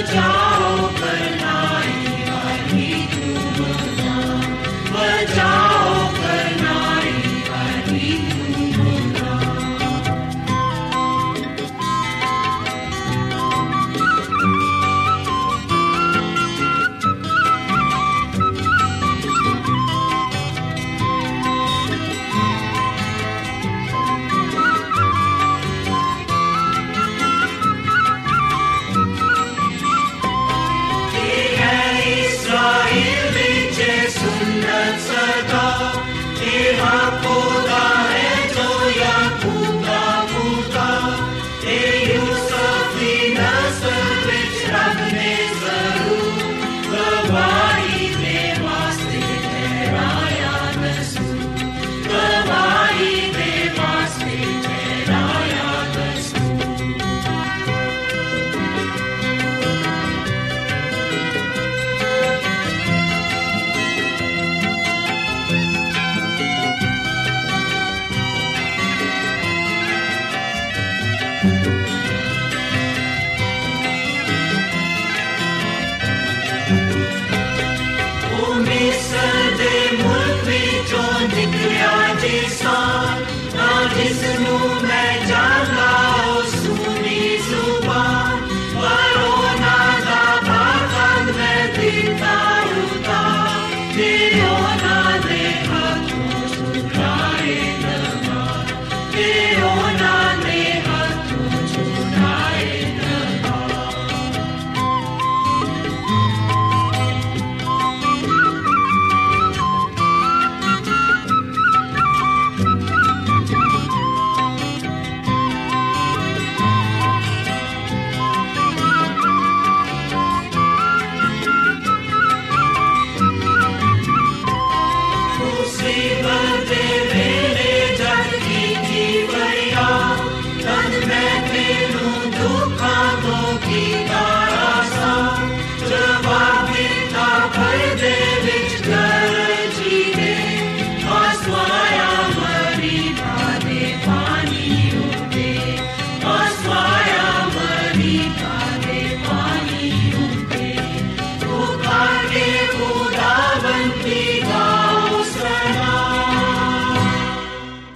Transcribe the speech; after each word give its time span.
the 0.00 0.06
job. 0.06 0.51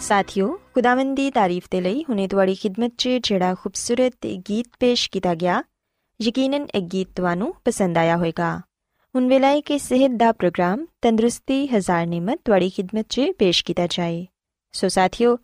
ਸਾਥਿਓ, 0.06 0.60
ਖੁਦਾਵੰਦ 0.74 1.16
ਦੀ 1.16 1.30
ਤਾਰੀਫ 1.30 1.68
ਤੇ 1.70 1.80
ਲਈ 1.80 2.04
ਹੁਨੇ 2.08 2.28
ਤੁਹਾਡੀ 2.28 2.54
ਖidmat 2.54 2.90
'ਚ 2.98 3.08
ਜਿਹੜਾ 3.08 3.54
ਖੂਬਸੂਰਤ 3.54 4.26
ਗੀਤ 4.26 4.66
ਪੇਸ਼ 4.80 5.10
ਕੀਤਾ 5.10 5.34
ਗਿਆ, 5.34 5.64
ਯਕੀਨਨ 6.22 6.66
ਇਹ 6.74 6.80
ਗੀਤ 6.80 7.08
ਤੁਹਾਨੂੰ 7.16 7.54
ਪਸੰਦ 7.64 7.98
ਆਇਆ 7.98 8.16
ਹੋਵੇਗਾ। 8.16 8.58
ਹੁਣ 9.14 9.28
ਵੇਲਾ 9.28 9.48
ਹੈ 9.48 9.60
ਕਿ 9.60 9.78
ਸਿਹਤ 9.78 10.10
ਦਾ 10.10 10.32
ਪ੍ਰੋਗਰਾਮ, 10.32 10.86
ਤੰਦਰੁਸਤੀ 11.02 11.66
ਹਜ਼ਾਰ 11.66 12.06
ਨਿਮਤ 12.06 12.40
ਤੁਹਾਡੀ 12.44 12.72
ਖidmat 12.80 13.04
'ਚ 13.08 13.20
ਪੇਸ਼ 13.38 13.64
ਕੀਤਾ 13.64 13.86
ਜਾਏ। 13.86 14.26
ਸੋ 14.72 14.88
ਸਾਥਿਓ, 14.88 15.36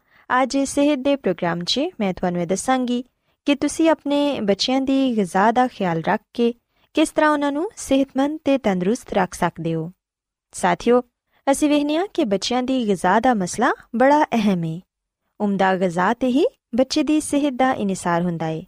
ਅੱਜ 0.42 0.58
ਸਿਹਤ 0.58 0.98
ਦੇ 0.98 1.16
ਪ੍ਰੋਗਰਾਮ 1.16 1.64
'ਚ 1.64 1.80
ਮੈਂ 2.00 2.14
ਤੁਹਾਨੂੰ 2.14 2.46
ਦੱਸਾਂਗੀ 2.46 3.04
ਕਿ 3.46 3.54
ਤੁਸੀਂ 3.54 3.90
ਆਪਣੇ 3.90 4.40
ਬੱਚਿਆਂ 4.40 4.80
ਦੀ 4.80 5.16
ਗਿਜ਼ਾ 5.16 5.52
ਦਾ 5.52 5.66
ਖਿਆਲ 5.66 6.02
ਰੱਖ 6.02 6.20
ਕੇ 6.34 6.54
ਕਿਸ 6.94 7.10
ਤਰ੍ਹਾਂ 7.10 7.30
ਉਹਨਾਂ 7.30 7.52
ਨੂੰ 7.52 7.70
ਸਿਹਤਮੰਦ 7.76 8.38
ਤੇ 8.44 8.58
ਤੰਦਰੁਸਤ 8.58 9.12
ਰੱਖ 9.12 9.34
ਸਕਦੇ 9.34 9.74
ਹੋ। 9.74 9.92
ਸਾਥਿਓ 10.52 11.02
ਅਸੀਂ 11.50 11.68
ਵੇਖਨੀਆ 11.68 12.06
ਕਿ 12.06 12.24
ਬੱਚਿਆਂ 12.24 12.62
ਦੀ 12.62 12.86
ਗਿਜ਼ਾ 12.86 13.20
ਦਾ 13.20 13.34
ਮਸਲਾ 13.34 13.72
ਬੜਾ 13.96 14.24
ਅਹਿਮ 14.24 14.64
ਹੈ 14.64 14.80
ਉਮਦਾ 15.40 15.76
ਗਿਜ਼ਾ 15.76 16.14
ਤੇ 16.14 16.26
ਹੀ 16.26 16.46
ਬੱਚੇ 16.74 17.02
ਦੀ 17.02 17.20
ਸਿਹਤ 17.20 17.54
ਦਾ 17.54 17.72
ਇਨਸਾਰ 17.72 18.22
ਹੁੰਦਾ 18.22 18.46
ਹੈ 18.46 18.62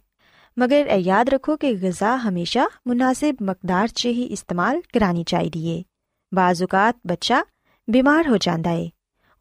ਮਗਰ 0.59 0.87
ਇਹ 0.87 0.99
ਯਾਦ 0.99 1.29
ਰੱਖੋ 1.29 1.57
ਕਿ 1.57 1.73
ਗਿਜ਼ਾ 1.73 2.17
ਹਮੇਸ਼ਾ 2.17 2.67
ਮੁਨਾਸਿਬ 2.87 3.35
ਮਕਦਾਰ 3.41 3.87
'ਚ 3.87 4.05
ਹੀ 4.05 4.23
ਇਸਤੇਮਾਲ 4.23 4.81
ਕਰਾਨੀ 4.93 5.23
ਚਾਹੀਦੀ 5.23 5.67
ਏ। 5.67 5.83
ਬਾਜ਼ੂਕਾਤ 6.33 6.95
ਬੱਚਾ 7.07 7.43
ਬਿਮਾਰ 7.89 8.27
ਹੋ 8.27 8.37
ਜਾਂਦਾ 8.37 8.71
ਏ। 8.71 8.91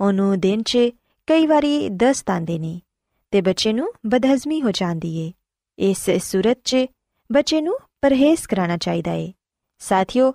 ਉਹਨੂੰ 0.01 0.41
ਦਿਨ 0.41 0.63
'ਚ 0.63 0.79
ਕਈ 1.27 1.47
ਵਾਰੀ 1.47 1.89
ਦਸਤ 1.89 2.31
ਆਂਦੇ 2.31 2.59
ਨੇ 2.59 2.81
ਤੇ 3.31 3.41
ਬੱਚੇ 3.41 3.73
ਨੂੰ 3.73 3.93
ਬਦਹਜ਼ਮੀ 4.07 4.63
ਹੋ 4.63 4.71
ਜਾਂਦੀ 4.71 5.17
ਏ। 5.17 5.33
ਇਸ 5.79 6.11
ਸੂਰਤ 6.11 6.59
'ਚ 6.65 6.77
ਬੱਚੇ 7.33 7.61
ਨੂੰ 7.61 7.79
ਪਰਹੇਜ਼ 8.01 8.49
ਕਰਾਉਣਾ 8.49 8.77
ਚਾਹੀਦਾ 8.77 9.13
ਏ। 9.13 9.33
ਸਾਥੀਓ, 9.79 10.33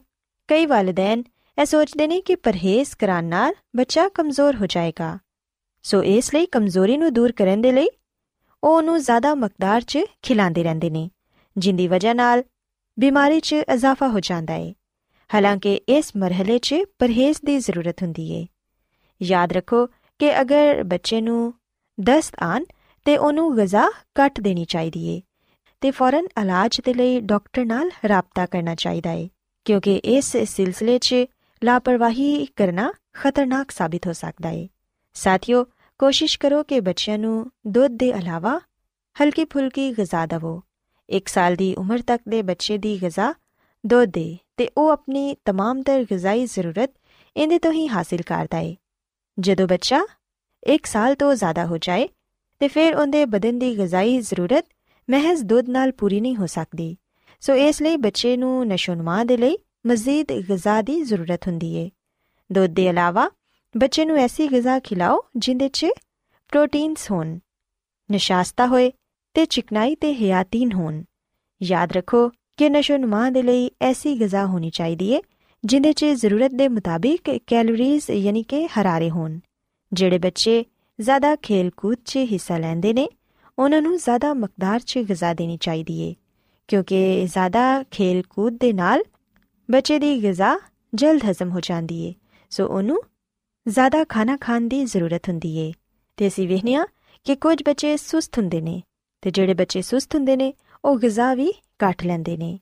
ਕਈ 0.48 0.66
ਵਾਲਿਦੈਨ 0.66 1.24
ਇਹ 1.60 1.66
ਸੋਚਦੇ 1.66 2.06
ਨੇ 2.08 2.20
ਕਿ 2.22 2.36
ਪਰਹੇਜ਼ 2.36 2.96
ਕਰਾਉਣ 3.00 3.24
ਨਾਲ 3.24 3.54
ਬੱਚਾ 3.76 4.08
ਕਮਜ਼ੋਰ 4.10 4.56
ਹੋ 4.56 4.66
ਜਾਏਗਾ। 4.66 5.18
ਸੋ 5.86 6.02
ਇਸ 6.04 6.34
ਲਈ 6.34 6.46
ਕਮਜ਼ੋਰੀ 6.46 6.96
ਨੂੰ 6.98 7.14
ਦੂਰ 7.14 7.32
ਕਰਨ 7.32 7.62
ਦੇ 7.62 7.72
ਲਈ 7.72 7.88
ਉਹ 8.64 8.70
ਉਹਨੂੰ 8.70 9.00
ਜ਼ਿਆਦਾ 9.00 9.34
ਮਕਦਾਰ 9.36 9.82
'ਚ 9.82 10.00
ਖਿਲਾਉਂਦੇ 10.22 10.64
ਰਹਿੰਦੇ 10.64 10.90
ਨੇ, 10.90 11.10
ਜਿੰਦੀ 11.56 11.88
ਵਜ੍ਹਾ 11.88 12.14
ਨਾਲ 12.14 12.44
ਬਿਮਾਰੀ 12.98 13.40
'ਚ 13.40 13.54
ਇਜ਼ਾਫਾ 13.54 14.08
ਹੋ 14.08 14.20
ਜਾਂਦਾ 14.20 14.54
ਏ। 14.54 14.74
ਹਾਲਾਂਕਿ 15.30 15.74
ਇਸ 15.90 16.12
ਮਰਹਲੇ 16.16 16.58
'ਚ 16.58 16.76
ਪਰਹੇਜ਼ 17.00 17.40
ਦੀ 17.46 17.58
ਜ਼ਰੂਰਤ 17.58 18.04
ਹੁੰਦੀ 18.04 18.32
ਏ। 18.32 18.46
ਯਾਦ 19.22 19.54
ਰੱਖੋ 19.54 19.86
ਕਿ 20.20 20.30
ਅਗਰ 20.42 20.84
ਬੱਚੇ 20.84 21.20
ਨੂੰ 21.22 21.54
ਦਸਤ 21.98 22.36
ਆਨ 22.44 22.66
ਤੇ 23.06 23.18
ਉਹਨੂੰ 23.18 23.56
ਗਜ਼ਾ 23.58 23.90
ਕੱਟ 24.16 24.40
ਦੇਣੀ 24.40 24.66
ਚਾਹੀਦੀ 24.66 25.06
ਏ, 25.08 25.22
ਤੇ 25.82 25.92
ਫੌਰਨ 25.92 26.28
ਇਲਾਜ 26.42 26.80
ਦੇ 26.86 26.94
ਲਈ 26.94 27.20
ਡਾਕਟਰ 27.20 27.66
ਨਾਲ 27.66 27.92
ਰਾਬਤਾ 28.08 28.46
ਕਰਨਾ 28.46 28.76
ਚਾਹੀਦਾ 28.76 29.12
ਏ, 29.12 29.30
ਕਿਉਂਕਿ 29.66 29.96
ਇਸ 29.96 30.36
ਸਿਲਸਿਲੇ 30.38 30.98
'ਚ 31.00 31.16
ਲਾਪਰਵਾਹੀ 31.63 32.47
ਕਰਨਾ 32.57 32.91
ਖਤਰਨਾਕ 33.13 33.71
ਸਾਬਿਤ 33.71 34.07
ਹੋ 34.07 34.13
ਸਕਦਾ 34.13 34.51
ਏ 34.51 34.69
ਸਾਥੀਓ 35.17 35.65
ਕੋਸ਼ਿਸ਼ 36.01 36.39
ਕਰੋ 36.39 36.63
ਕਿ 36.63 36.81
ਬੱਚਿਆਂ 36.81 37.19
ਨੂੰ 37.19 37.51
ਦੁੱਧ 37.67 37.97
ਦੇ 37.97 38.09
ਇਲਾਵਾ 38.09 38.59
ਹਲਕੀ 39.17 39.45
ਫੁਲਕੀ 39.45 39.91
ਗਜ਼ਾ 39.93 40.25
ਦਿਵੋ 40.27 40.61
1 41.09 41.29
ਸਾਲ 41.29 41.57
ਦੀ 41.57 41.75
ਉਮਰ 41.75 42.03
ਤੱਕ 42.03 42.23
ਦੇ 42.29 42.43
ਬੱਚੇ 42.43 42.79
ਦੀ 42.79 42.99
ਗਜ਼ਾ 43.03 43.33
ਦੁੱਧ 43.85 44.11
ਦੇ 44.11 44.27
ਤੇ 44.57 44.69
ਉਹ 44.79 44.91
ਆਪਣੀ 44.91 45.37
तमाम 45.51 45.83
ਤਰ 45.83 46.05
ਗਜ਼ਾਈ 46.13 46.45
ਜ਼ਰੂਰਤ 46.47 46.91
ਇਹਦੇ 47.37 47.59
ਤੋਂ 47.59 47.73
ਹੀ 47.73 47.87
ਹਾਸਿਲ 47.89 48.23
ਕਰਦਾ 48.23 48.59
ਏ 48.59 48.75
ਜਦੋਂ 49.39 49.67
ਬੱਚਾ 49.67 50.01
1 50.73 50.87
ਸਾਲ 50.87 51.15
ਤੋਂ 51.15 51.35
ਜ਼ਿਆਦਾ 51.35 51.67
ਹੋ 51.67 51.79
ਜਾਏ 51.79 52.09
ਤੇ 52.61 52.69
ਫਿਰ 52.69 52.95
ਉਹਦੇ 52.95 53.25
ਬਦਨ 53.27 53.59
ਦੀ 53.59 53.75
ਗਜ਼ਾਈ 53.79 54.21
ਜ਼ਰੂਰਤ 54.21 54.65
ਮਹਿਜ਼ 55.09 55.45
ਦੁੱਧ 55.45 55.69
ਨਾਲ 55.71 55.93
ਪੂਰੀ 55.93 56.21
ਨਹੀਂ 56.21 56.37
ਹੋ 56.37 56.47
ਸਕਦੀ 56.47 56.97
ਸੋ 57.43 57.55
ਇਸ 57.55 57.83
ਲਈ 57.83 57.97
ਬੱਚੇ 57.97 58.37
ਨੂੰ 58.37 58.67
ਨਸ਼ੋਨਮਾ 58.67 59.23
ਦੇ 59.25 59.37
ਲਈ 59.37 59.57
ਮਜ਼ੀਦ 59.90 60.32
ਗਜ਼ਾ 60.52 60.82
ਦੀ 60.82 61.02
ਜ਼ਰੂਰਤ 61.02 61.48
ਹੁੰਦੀ 61.48 61.76
ਏ। 61.76 61.90
ਦੁੱਧ 62.52 62.74
ਦੇ 62.74 62.86
ਇਲਾਵਾ 62.86 63.30
ਬੱਚੇ 63.78 64.06
ਨੂੰ 64.06 64.18
ਐਸੀ 64.18 64.48
ਗਜ਼ਾ 64.48 64.80
ਖਿਲਾਓ 64.80 65.22
ਜਿੰਦੇ 65.36 65.70
'ਚ 65.70 65.86
ਪ੍ਰੋਟੀਨਸ 66.50 67.12
ਹੋਣ, 67.12 67.40
ਨਿਸ਼ਾਸਤਾ 68.12 68.68
ਹੋਏ 68.68 68.92
ਤੇ 69.34 69.46
ਚਿਕਨਾਈ 69.46 69.96
ਤੇ 69.96 70.14
ਹਯਾਤੀਨ 70.14 70.74
ਹੋਣ। 70.74 71.04
ਯਾਦ 71.64 71.92
ਰੱਖੋ 71.92 72.30
ਕਿ 72.30 72.70
ਨਸ਼ੋਨਮਾ 72.70 73.30
ਦੇ 73.30 73.42
ਲਈ 73.42 73.72
ਐਸੀ 73.82 74.22
ਗਜ਼ਾ 74.22 74.46
ਹੋਣੀ 74.46 74.70
ਚਾਹੀਦੀ 74.70 75.12
ਏ 75.12 75.22
ਜਿੰਦੇ 75.66 75.94
'ਚ 75.94 76.06
ਜ਼ਰੂਰਤ 76.06 76.52
ਦੇ 76.52 76.68
ਮੁਤਾਬਿਕ 76.68 77.38
ਕੈਲੋਰੀਜ਼ 77.48 78.12
ਯਾਨੀ 78.12 78.44
ਕਿ 78.44 78.68
ਹਰਾਰੇ 78.68 79.10
ਹੋਣ। 79.10 79.40
ਜਿਹੜੇ 79.94 80.18
ਬੱਚੇ 80.18 80.66
ਜ਼ਿਆਦਾ 81.02 81.36
ਖੇਲ-ਕੂਦ 81.36 81.98
'ਚ 82.06 82.18
ਹਿੱਸਾ 82.18 82.58
ਲੈਂਦੇ 82.58 82.94
ਨੇ, 82.94 83.10
ਉਹਨਾਂ 83.60 83.82
ਨੂੰ 83.82 83.98
ਜ਼ਿਆਦਾ 83.98 84.34
ਮਕਦਾਰ 84.34 84.80
'ਚ 84.80 84.98
ਗਜ਼ਾ 84.98 85.34
ਦੇਣੀ 85.34 85.58
ਚਾਹੀਦੀ 85.58 86.00
ਏ 86.00 86.16
ਕਿਉਂਕਿ 86.68 87.28
ਜ਼ਿਆਦਾ 87.28 87.84
ਖੇਲ-ਕੂਦ 87.92 88.58
ਦੇ 88.60 88.74
ਨਾਲ 88.74 89.02
ਬੱਚੇ 89.70 89.98
ਦੀ 90.00 90.16
ਗਜ਼ਾ 90.24 90.58
ਜਲਦ 90.94 91.26
ਹਜ਼ਮ 91.26 91.50
ਹੋ 91.50 91.60
ਜਾਂਦੀ 91.60 92.02
ਏ 92.06 92.14
ਸੋ 92.52 92.66
ਉਹਨੂੰ 92.68 93.02
ਜ਼ਿਆਦਾ 93.66 94.04
ਖਾਣਾ 94.04 94.38
ਖਾਣ 94.38 94.68
ਦੀ 94.68 94.84
ਜ਼ਰੂਰਤ 94.86 95.30
ਹੁੰਦੀ 95.30 95.56
ਏ 95.58 95.72
ਤੇ 96.18 96.28
ਅਸੀਂ 96.28 96.48
ਵੇਖਨੀਆ 96.48 96.86
ਕਿ 97.26 97.36
ਕੁਝ 97.36 97.62
ਬੱਚੇ 97.64 97.96
ਸੁਸਤ 97.98 98.38
ਹੁੰਦੇ 98.38 98.62
ਨੇ 98.62 98.82
ਤੇ 99.24 99.32
ਜਿਹੜੇ 99.32 99.54
ਬੱਚੇ 99.54 99.82
ਸੁਸਤ 99.82 100.16
ਹੁੰਦੇ 100.16 100.36
ਨੇ 100.36 100.54
ਉਹ 100.84 100.98
ਗਜ਼ਾ 101.00 101.34
ਵੀ 101.34 101.52
ਘੱਟ 101.84 102.04
ਲੈਂਦੇ 102.04 102.38
ਨੇ 102.38 102.58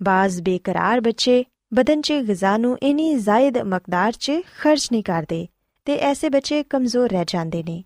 ਬਾਜ਼ 0.00 0.40
ਬੇਕਰਾਰ 0.42 1.00
ਬੱਚੇ 1.00 1.44
ਬਦਨ 1.74 2.00
'ਚ 2.00 2.12
ਗਜ਼ਾ 2.30 2.56
ਨੂੰ 2.56 2.76
ਇਨੀ 2.82 3.12
ਜ਼ਾਇਦ 3.14 3.58
ਮਕਦਾਰ 3.64 4.12
'ਚ 4.12 4.40
ਖਰਚ 4.60 4.88
ਨਹੀਂ 4.92 5.02
ਕਰਦੇ 5.02 5.46
ਤੇ 5.86 5.96
ਐਸੇ 6.02 6.28
ਬੱਚੇ 6.28 6.62
ਕਮਜ਼ੋਰ 6.62 7.10
ਰਹਿ 7.10 7.24
ਜਾਂਦੇ 7.28 7.62
ਨੇ 7.62 7.82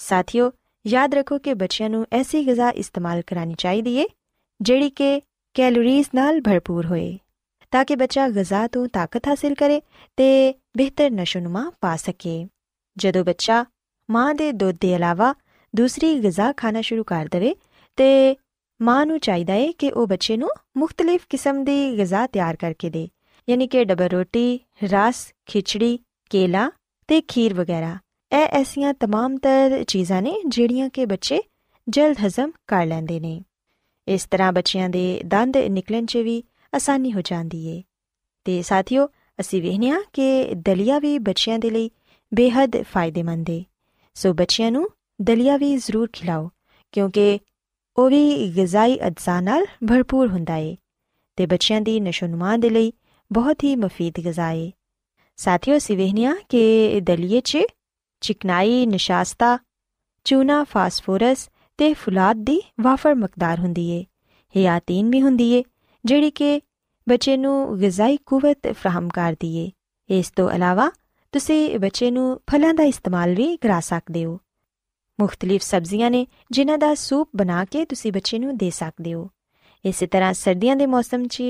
ਸਾਥੀਓ 0.00 0.50
ਯਾਦ 0.84 1.14
ਰੱਖੋ 1.14 1.38
ਕਿ 1.38 1.54
ਬੱਚਿਆਂ 1.54 1.90
ਨੂੰ 1.90 2.04
ਐਸੀ 2.12 2.44
ਗਜ਼ਾ 2.44 2.70
ਇਸਤੇਮਾਲ 2.76 3.22
ਕਰਾਨੀ 3.22 3.54
ਚਾਹੀਦੀ 3.58 3.96
ਏ 3.96 4.06
ਜਿਹੜੀ 4.60 4.90
ਕਿ 4.90 5.20
ਕੈਲੋਰੀਜ਼ 5.56 6.08
ਨਾਲ 6.14 6.40
ਭਰਪੂਰ 6.40 6.86
ਹੋਏ 6.86 7.18
ਤਾਂ 7.71 7.85
ਕਿ 7.85 7.95
ਬੱਚਾ 7.95 8.27
ਗਜ਼ਾ 8.29 8.67
ਤੋਂ 8.67 8.87
ਤਾਕਤ 8.87 9.27
ਹਾਸਲ 9.27 9.53
ਕਰੇ 9.53 9.81
ਤੇ 10.17 10.53
ਬਿਹਤਰ 10.77 11.11
ਨਸ਼ੋਨਮਾ 11.11 11.71
ਪਾ 11.81 11.95
ਸਕੇ 11.95 12.47
ਜਦੋਂ 12.97 13.23
ਬੱਚਾ 13.25 13.65
ਮਾਂ 14.09 14.33
ਦੇ 14.35 14.51
ਦੁੱਧ 14.51 14.77
ਦੇ 14.81 14.93
ਇਲਾਵਾ 14.93 15.33
ਦੂਸਰੀ 15.75 16.19
ਗਜ਼ਾ 16.19 16.51
ਖਾਣਾ 16.51 16.81
ਸ਼ੁਰੂ 16.81 17.03
ਕਰ 17.03 17.27
ਦੇਵੇ 17.27 17.55
ਤੇ 17.97 18.35
ਮਾਂ 18.81 19.05
ਨੂੰ 19.05 19.19
ਚਾਹੀਦਾ 19.19 19.53
ਹੈ 19.53 19.71
ਕਿ 19.71 19.91
ਉਹ 19.91 20.07
ਬੱਚੇ 20.07 20.37
ਨੂੰ 20.37 20.49
ਮੁxtਲਿਫ 20.77 21.25
ਕਿਸਮ 21.29 21.63
ਦੀ 21.63 21.97
ਗਜ਼ਾ 21.99 22.27
ਤਿਆਰ 22.27 22.55
ਕਰਕੇ 22.55 22.89
ਦੇ 22.89 23.07
ਯਾਨੀ 23.49 23.67
ਕਿ 23.67 23.83
ਡਬਲ 23.85 24.09
ਰੋਟੀ 24.09 24.59
ਰਸ 24.83 25.33
ਖਿਚੜੀ 25.45 25.97
ਕੇਲਾ 26.29 26.71
ਤੇ 27.07 27.21
ਖੀਰ 27.21 27.53
ਵਗੈਰਾ 27.53 27.97
ਇਹ 28.31 28.47
ਐਸੀਆਂ 28.51 28.93
तमाम 28.93 29.37
ਤਰ 29.37 29.83
ਚੀਜ਼ਾਂ 29.83 30.21
ਨੇ 30.21 30.35
ਜਿਹੜੀਆਂ 30.47 30.89
ਕਿ 30.89 31.05
ਬੱਚੇ 31.05 31.41
ਜਲਦ 31.89 32.17
ਹਜ਼ਮ 32.25 32.51
ਕਰ 32.67 32.85
ਲੈਂਦੇ 32.85 33.19
ਨੇ 33.19 33.41
ਇਸ 34.07 34.25
ਤਰ੍ਹਾਂ 34.25 34.51
ਬੱਚਿਆਂ 34.53 34.89
ਦੇ 34.89 35.21
ਦੰਦ 35.25 35.57
ਨਿਕਲਣ 35.57 36.05
'ਚ 36.05 36.17
ਵੀ 36.17 36.43
ਆਸਾਨੀ 36.74 37.12
ਹੋ 37.12 37.20
ਜਾਂਦੀ 37.20 37.66
ਏ। 37.66 37.82
ਤੇ 38.44 38.62
ਸਾਥੀਓ, 38.62 39.08
ਅਸੀਂ 39.40 39.62
ਵੇਖਿਆ 39.62 40.00
ਕਿ 40.12 40.54
ਦਲੀਆ 40.54 40.98
ਵੀ 40.98 41.18
ਬੱਚਿਆਂ 41.18 41.58
ਦੇ 41.58 41.70
ਲਈ 41.70 41.90
ਬੇहद 42.34 42.82
ਫਾਇਦੇਮੰਦ 42.82 43.50
ਏ। 43.50 43.64
ਸੋ 44.14 44.32
ਬੱਚਿਆਂ 44.32 44.72
ਨੂੰ 44.72 44.88
ਦਲੀਆ 45.22 45.56
ਵੀ 45.56 45.76
ਜ਼ਰੂਰ 45.76 46.08
ਖਿਲਾਓ, 46.12 46.50
ਕਿਉਂਕਿ 46.92 47.38
ਉਹ 47.98 48.10
ਵੀ 48.10 48.52
ਗਿਜ਼ਾਈ 48.56 48.98
ਅਜਜ਼ਾ 49.06 49.40
ਨਾਲ 49.40 49.66
ਭਰਪੂਰ 49.88 50.28
ਹੁੰਦਾ 50.28 50.56
ਏ 50.56 50.76
ਤੇ 51.36 51.46
ਬੱਚਿਆਂ 51.46 51.80
ਦੀ 51.80 52.00
ਨਸ਼ੋਨਮਾ 52.00 52.56
ਦੇ 52.56 52.70
ਲਈ 52.70 52.92
ਬਹੁਤ 53.32 53.64
ਹੀ 53.64 53.76
ਮਫੀਦ 53.76 54.14
ਗਿਜ਼ਾ 54.24 54.50
ਏ। 54.50 54.72
ਸਾਥੀਓ 55.36 55.78
ਸਿਵਹਨੀਆ 55.78 56.34
ਕਿ 56.48 57.00
ਦਲੀਏ 57.00 57.40
'ਚ 57.40 57.58
ਚਿਕਨਾਈ, 58.20 58.86
ਨਿਸ਼ਾਸਤਾ, 58.86 59.58
ਚੂਨਾ, 60.24 60.64
ਫਾਸਫੋਰਸ 60.64 61.50
ਤੇ 61.78 61.94
ਫੁਲਾਦ 61.94 62.36
ਦੀ 62.36 62.62
ਵਾਫਰ 62.80 63.14
ਮਕਦਾਰ 63.14 63.60
ਹੁੰਦੀ 63.60 63.90
ਏ। 63.90 64.04
ਹਿਆਤੀਨ 64.56 65.10
ਵੀ 65.10 65.22
ਹੁੰਦੀ 65.22 65.52
ਏ 65.52 65.64
ਜਿਹੜੀ 66.08 66.30
ਕਿ 66.30 66.60
ਬੱਚੇ 67.08 67.36
ਨੂੰ 67.36 67.78
ਗਿਜ਼ਾਈ 67.78 68.18
ਕੂਵਤ 68.26 68.58
ਫਰਾਹਮ 68.72 69.08
ਕਰਦੀ 69.08 69.56
ਏ 69.56 69.70
ਇਸ 70.08 70.30
ਤੋਂ 70.30 70.50
ਇਲਾਵਾ 70.50 70.90
ਤੁਸੀਂ 71.32 71.78
ਬੱਚੇ 71.78 72.10
ਨੂੰ 72.10 72.40
ਫਲਾਂ 72.50 72.74
ਦਾ 72.74 72.82
ਇਸਤੇਮਾਲ 72.82 73.34
ਵੀ 73.34 73.56
ਕਰਾ 73.56 73.80
ਸਕਦੇ 73.80 74.24
ਹੋ। 74.24 74.40
ਮੁxtਲਿਫ 75.20 75.62
ਸਬਜ਼ੀਆਂ 75.62 76.10
ਨੇ 76.10 76.26
ਜਿਨ੍ਹਾਂ 76.50 76.78
ਦਾ 76.78 76.94
ਸੂਪ 76.94 77.30
ਬਣਾ 77.36 77.64
ਕੇ 77.64 77.84
ਤੁਸੀਂ 77.84 78.12
ਬੱਚੇ 78.12 78.38
ਨੂੰ 78.38 78.56
ਦੇ 78.56 78.70
ਸਕਦੇ 78.70 79.14
ਹੋ। 79.14 79.30
ਇਸੇ 79.84 80.06
ਤਰ੍ਹਾਂ 80.06 80.32
ਸਰਦੀਆਂ 80.34 80.76
ਦੇ 80.76 80.86
ਮੌਸਮ 80.86 81.26
'ਚ 81.26 81.42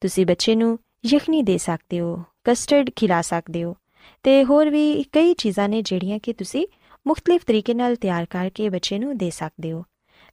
ਤੁਸੀਂ 0.00 0.26
ਬੱਚੇ 0.26 0.54
ਨੂੰ 0.54 0.78
ਯਖਨੀ 1.04 1.42
ਦੇ 1.42 1.58
ਸਕਦੇ 1.58 2.00
ਹੋ, 2.00 2.22
ਕਸਟਰਡ 2.44 2.90
ਖਿਲਾ 2.96 3.22
ਸਕਦੇ 3.22 3.64
ਹੋ 3.64 3.76
ਤੇ 4.22 4.44
ਹੋਰ 4.44 4.70
ਵੀ 4.70 5.02
ਕਈ 5.02 5.34
ਚੀਜ਼ਾਂ 5.34 5.68
ਨੇ 5.68 5.82
ਜਿਹੜੀਆਂ 5.82 6.18
ਕਿ 6.18 6.32
ਤੁਸੀਂ 6.32 6.66
ਮੁxtਲਿਫ 7.06 7.44
ਤਰੀਕੇ 7.44 7.74
ਨਾਲ 7.74 7.96
ਤਿਆਰ 7.96 8.24
ਕਰਕੇ 8.24 8.68
ਬੱਚੇ 8.68 8.98
ਨੂੰ 8.98 9.16
ਦੇ 9.18 9.30
ਸਕਦੇ 9.30 9.72
ਹੋ। 9.72 9.84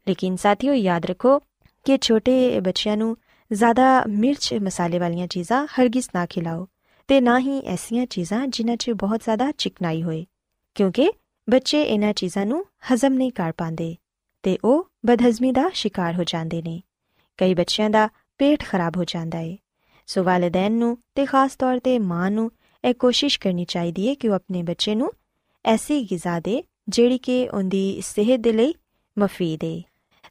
ਲੇਕਿਨ 0.08 0.36
ਸਾਥੀਓ 0.36 0.74
ਯਾਦ 0.74 1.06
ਰੱਖੋ 1.06 1.40
ਕਿ 1.86 1.98
ਛੋਟੇ 2.02 2.60
ਬੱਚਿਆਂ 2.60 2.98
ਨੂੰ 2.98 3.18
ਜ਼ਿਆਦਾ 3.52 4.04
ਮਿਰਚ 4.10 4.54
ਮਸਾਲੇ 4.54 5.00
ਵਾਲੀਆਂ 5.00 5.28
ਚੀਜ਼ਾਂ 5.28 5.66
ਹਰਗਿਜ਼ 5.68 6.08
ਨਾ 6.16 6.26
ਖਿਲਾਓ 6.26 6.68
ਤੇ 7.10 7.20
ਨਾ 7.22 7.40
ਹੀ 7.40 7.60
ਐਸੀਆਂ 7.66 8.06
ਚੀਜ਼ਾਂ 8.06 8.46
ਜਿਨ੍ਹਾਂ 8.48 8.78
'ਚ 8.78 8.92
ਬਹੁਤ 8.92 9.24
ਜ਼ਿਆਦਾ 9.24 9.52
ਚਿਕਨਾਈ 9.52 10.04
ਹੋਏ, 10.04 10.26
ਕਿਉਂਕਿ 10.76 11.10
ਬੱਚੇ 11.48 11.82
ਇਹਨਾਂ 11.84 12.14
ਚੀਜ਼ਾਂ 12.14 12.46
ਨੂੰ 12.46 12.66
ਹਜ਼ਮ 12.94 13.14
ਨਹੀਂ 13.14 13.32
ਕਰ 13.32 13.52
ਪਾਉਂਦੇ 13.52 13.96
ਤੇ 14.44 14.58
ਉਹ 14.66 14.88
ਬਦਹਜ਼ਮੀ 15.06 15.52
ਦਾ 15.52 15.70
ਸ਼ਿਕਾਰ 15.74 16.16
ਹੋ 16.16 16.24
ਜਾਂਦੇ 16.24 16.62
ਨੇ। 16.62 16.82
ਕਈ 17.40 17.54
ਬੱਚਿਆਂ 17.54 17.90
ਦਾ 17.90 18.08
ਪੇਟ 18.40 18.64
ਖਰਾਬ 18.64 18.98
ਹੋ 18.98 19.04
ਜਾਂਦਾ 19.04 19.38
ਹੈ 19.38 19.56
ਸੋ 20.08 20.24
ਵਾਲਿਦੈਨ 20.24 20.72
ਨੂੰ 20.72 20.98
ਤੇ 21.16 21.26
ਖਾਸ 21.26 21.56
ਤੌਰ 21.56 21.80
ਤੇ 21.80 21.98
ਮਾਂ 22.00 22.30
ਨੂੰ 22.32 22.52
ਇਹ 22.84 22.94
ਕੋਸ਼ਿਸ਼ 22.94 23.40
ਕਰਨੀ 23.40 23.66
ਚਾਹੀਦੀ 23.66 24.08
ਹੈ 24.10 24.14
ਕਿ 24.14 24.30
ਉਹ 24.30 24.34
ਆਪਣੇ 24.34 24.64
ਬੱਚੇ 24.64 24.96
ਨੂੰ 24.96 25.12
ਐਸੀ 25.66 26.02
ਗਿਜ਼ਾ 26.04 26.40
ਦੇ 26.40 26.64
ਜਿਹੜੀ 26.90 27.18
ਕਿ 27.18 27.48
ਉਹਦੀ 27.50 28.02
ਸਿਹਤ 28.06 28.40
ਦੇ 28.40 28.52
ਲਈ 28.52 28.74
ਮਫੀਦ 29.18 29.64
ਹੈ 29.64 29.82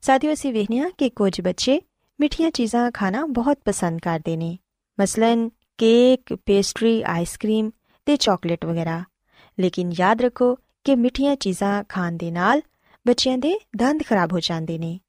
ਸਾਥੀਓ, 0.02 0.33
ਅਸੀਂ 0.33 0.52
ਵੇਖਿਆ 0.52 0.90
ਕਿ 0.99 1.09
ਕੁਝ 1.11 1.40
ਬੱਚੇ 1.40 1.81
ਮਿੱਠੀਆਂ 2.21 2.50
ਚੀਜ਼ਾਂ 2.50 2.90
ਖਾਣਾ 2.90 3.26
ਬਹੁਤ 3.26 3.59
ਪਸੰਦ 3.64 4.00
ਕਰਦੇ 4.00 4.37
ਨੇ। 4.37 4.59
ਮਸਲਨ 5.00 5.50
ਕੇਕ, 5.78 6.35
ਪੇਸਟਰੀ 6.35 7.02
ਆਈਸਕ੍ਰੀਮ 7.02 7.71
ਤੇ 8.07 8.16
ਚਾਕਲੇਟ 8.16 8.64
ਵਗੈਰਾ। 8.64 9.04
ਲੇਕਿਨ 9.61 9.92
ਯਾਦ 9.99 10.23
ਰੱਖੋ 10.23 10.54
ਕਿ 10.85 10.95
ਮਿੱਠੀਆਂ 10.95 11.37
ਚੀਜ਼ਾਂ 11.37 11.85
ਖਾਣ 11.88 12.12
ਦੇ 12.12 12.31
ਨਾਲ 12.31 12.62
ਬੱਚਿਆਂ 13.07 13.38
ਦੇ 13.38 13.59
ਦੰਦ 13.76 14.02
ਖਰਾਬ 14.07 14.33
ਹੋ 14.33 14.40
ਜਾਂਦੇ 14.40 14.78
ਨੇ। 14.78 15.00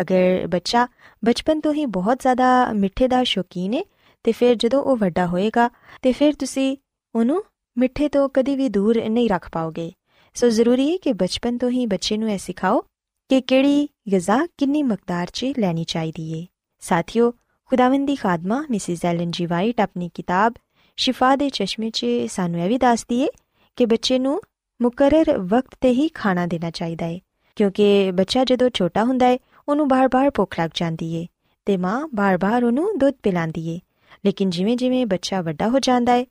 ਅਗਰ 0.00 0.46
ਬੱਚਾ 0.46 0.88
ਬਚਪਨ 1.24 1.60
ਤੋਂ 1.60 1.74
ਹੀ 1.74 1.86
ਬਹੁਤ 1.86 2.20
ਜ਼ਿਆਦਾ 2.20 2.72
ਮਿੱਠੇ 2.72 3.08
ਦਾ 3.08 3.24
ਸ਼ੌਕੀਨ 3.24 3.74
ਹੈ 3.74 3.82
ਤੇ 4.24 4.32
ਫਿਰ 4.32 4.54
ਜਦੋਂ 4.54 4.82
ਉਹ 4.82 4.96
ਵੱਡਾ 4.96 5.26
ਹੋਏਗਾ, 5.26 5.70
ਤੇ 6.02 6.12
ਫਿਰ 6.12 6.34
ਤੁਸੀਂ 6.34 6.76
ਉਹਨੂੰ 7.14 7.44
ਮਿੱਠੇ 7.78 8.08
ਤੋਂ 8.08 8.28
ਕਦੀ 8.34 8.56
ਵੀ 8.56 8.68
ਦੂਰ 8.68 9.08
ਨਹੀਂ 9.08 9.30
ਰੱਖ 9.30 9.48
ਪਾਓਗੇ। 9.52 9.92
ਸੋ 10.34 10.48
ਜ਼ਰੂਰੀ 10.48 10.92
ਹੈ 10.92 10.96
ਕਿ 10.96 11.12
ਬਚਪਨ 11.12 11.58
ਤੋਂ 11.58 11.70
ਹੀ 11.70 11.86
ਬੱਚੇ 11.86 12.16
ਨੂੰ 12.16 12.30
ਇਹ 12.30 12.38
ਸਿਖਾਓ 12.38 12.84
ਕਿ 13.32 13.40
ਕਿਹੜੀ 13.40 13.88
ਗਿਜ਼ਾ 14.12 14.46
ਕਿੰਨੀ 14.58 14.82
ਮਕਦਾਰ 14.82 15.26
'ਚ 15.32 15.46
ਲੈਣੀ 15.58 15.84
ਚਾਹੀਦੀ 15.84 16.40
ਏ। 16.40 16.46
ਸਾਥੀਓ, 16.80 17.32
ਖੁਦਾਵੰਦ 17.66 18.06
ਦੀ 18.06 18.16
ਖਾਦਮਾ, 18.16 18.66
ਮਿਸਿਸ 18.70 19.04
ਐਲਨ 19.04 19.30
ਜੀ 19.30 19.46
ਵਾਈਟ, 19.46 19.80
ਆਪਣੀ 19.80 20.10
ਕਿਤਾਬ 20.14 20.54
ਸ਼ਿਫਾ 20.96 21.36
ਦੇ 21.36 21.50
ਚਸ਼ਮੇ 21.50 21.90
'ਚ 21.90 22.06
ਸਾਨੂੰ 22.28 22.60
ਇਹ 22.60 22.68
ਵੀ 22.68 22.78
ਦੱਸਦੀ 22.78 23.20
ਏ 23.20 23.28
ਕਿ 23.76 23.86
ਬੱਚੇ 23.86 24.18
ਨੂੰ 24.18 24.40
ਮੁਕਰਰ 24.82 25.38
ਵਕਤ 25.38 25.76
ਤੇ 25.80 25.90
ਹੀ 25.90 26.08
ਖਾਣਾ 26.08 26.46
ਦੇਣਾ 26.46 26.70
ਚਾਹੀਦਾ 26.70 27.06
ਏ, 27.06 27.20
ਕਿਉਂਕਿ 27.56 28.12
ਬੱਚਾ 28.12 28.44
ਜਦੋਂ 28.44 28.70
ਛੋਟਾ 28.74 29.04
ਹੁੰਦਾ 29.04 29.28
ਏ, 29.28 29.38
ਉਹਨੂੰ 29.68 29.88
ਬਾਰ-ਬਾਰ 29.88 30.30
ਭੁੱਖ 30.30 30.60
ਲੱਗ 30.60 30.70
ਜਾਂਦੀ 30.74 31.14
ਏ 31.14 31.26
ਤੇ 31.66 31.76
ਮਾਂ 31.76 32.08
ਬਾਰ-ਬਾਰ 32.14 32.64
ਉਹਨੂੰ 32.64 32.98
ਦੁੱਧ 32.98 33.14
ਪਿਲਾਉਂਦੀ 33.22 33.68
ਏ। 33.68 33.80
ਲੇਕਿਨ 34.26 34.50
ਜਿਵੇਂ-ਜਿਵੇਂ 34.50 35.06
ਬੱਚਾ 35.06 35.40
ਵੱਡਾ 35.40 35.68
ਹੋ 35.68 35.78
ਜਾਂਦਾ 35.78 36.14
ਏ, 36.14 36.26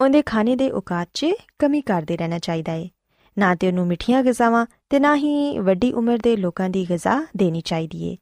ਉਹਦੇ 0.00 0.22
ਖਾਣੇ 0.22 0.56
ਦੇ 0.56 0.70
ਔਕਾਤ 0.70 1.08
'ਚ 1.14 1.26
ਕਮੀ 1.58 1.80
ਕਰਦੇ 1.80 2.16
ਰਹਿਣਾ 2.16 2.38
ਚਾਹੀਦਾ 2.38 2.72
ਏ। 2.72 2.90
ਨਾ 3.38 3.54
ਤੇ 3.54 3.68
ਉਹਨੂੰ 3.68 3.86
ਮਿੱਠੀਆਂ 3.86 4.22
ਗਜ਼ਾਵਾਂ 4.22 4.66
ਤੇ 4.90 4.98
ਨਾ 4.98 5.14
ਹੀ 5.16 5.58
ਵੱਡੀ 5.58 5.92
ਉਮਰ 5.92 6.18
ਦੇ 6.18 6.36
ਲੋਕਾਂ 6.36 6.68
ਦੀ 6.70 6.86
ਗਜ਼ਾ 6.90 7.20
ਦੇਣੀ 7.36 7.60
ਚਾਹੀਦੀ 7.60 8.02
ਏ, 8.04 8.16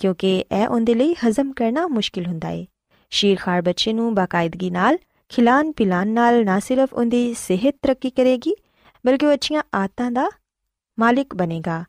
ਕਿਉਂਕਿ 0.00 0.44
ਇਹ 0.52 0.66
ਉਹਦੇ 0.68 0.94
ਲਈ 0.94 1.14
ਹਜ਼ਮ 1.26 1.52
ਕਰਨਾ 1.52 1.86
ਮੁਸ਼ਕਿਲ 1.86 2.26
ਹੁੰਦਾ 2.26 2.48
ਏ। 2.48 2.66
ਸ਼ੀਰਖਾਰ 3.12 3.62
ਬੱਚੇ 3.62 3.92
ਨੂੰ 3.92 4.14
ਬਾਕਾਇਦਗੀ 4.14 4.70
ਨਾਲ, 4.70 4.98
ਖਿਲਾਨ 5.28 5.72
ਪਿਲਾਨ 5.72 6.08
ਨਾਲ 6.08 6.44
ਨਾ 6.44 6.58
ਸਿਰਫ 6.58 6.94
ਉਹਦੀ 6.94 7.34
ਸਿਹਤ 7.34 7.76
ਤਰੱਕੀ 7.82 8.10
ਕਰੇਗੀ, 8.10 8.54
ਬਲਕਿ 9.04 9.26
ਉਹ 9.26 9.34
ਅੱਛੀਆਂ 9.34 9.62
ਆਦਤਾਂ 9.74 10.10
ਦਾ 10.10 10.28
ਮਾਲਿਕ 10.98 11.34
ਬਣੇਗਾ, 11.34 11.84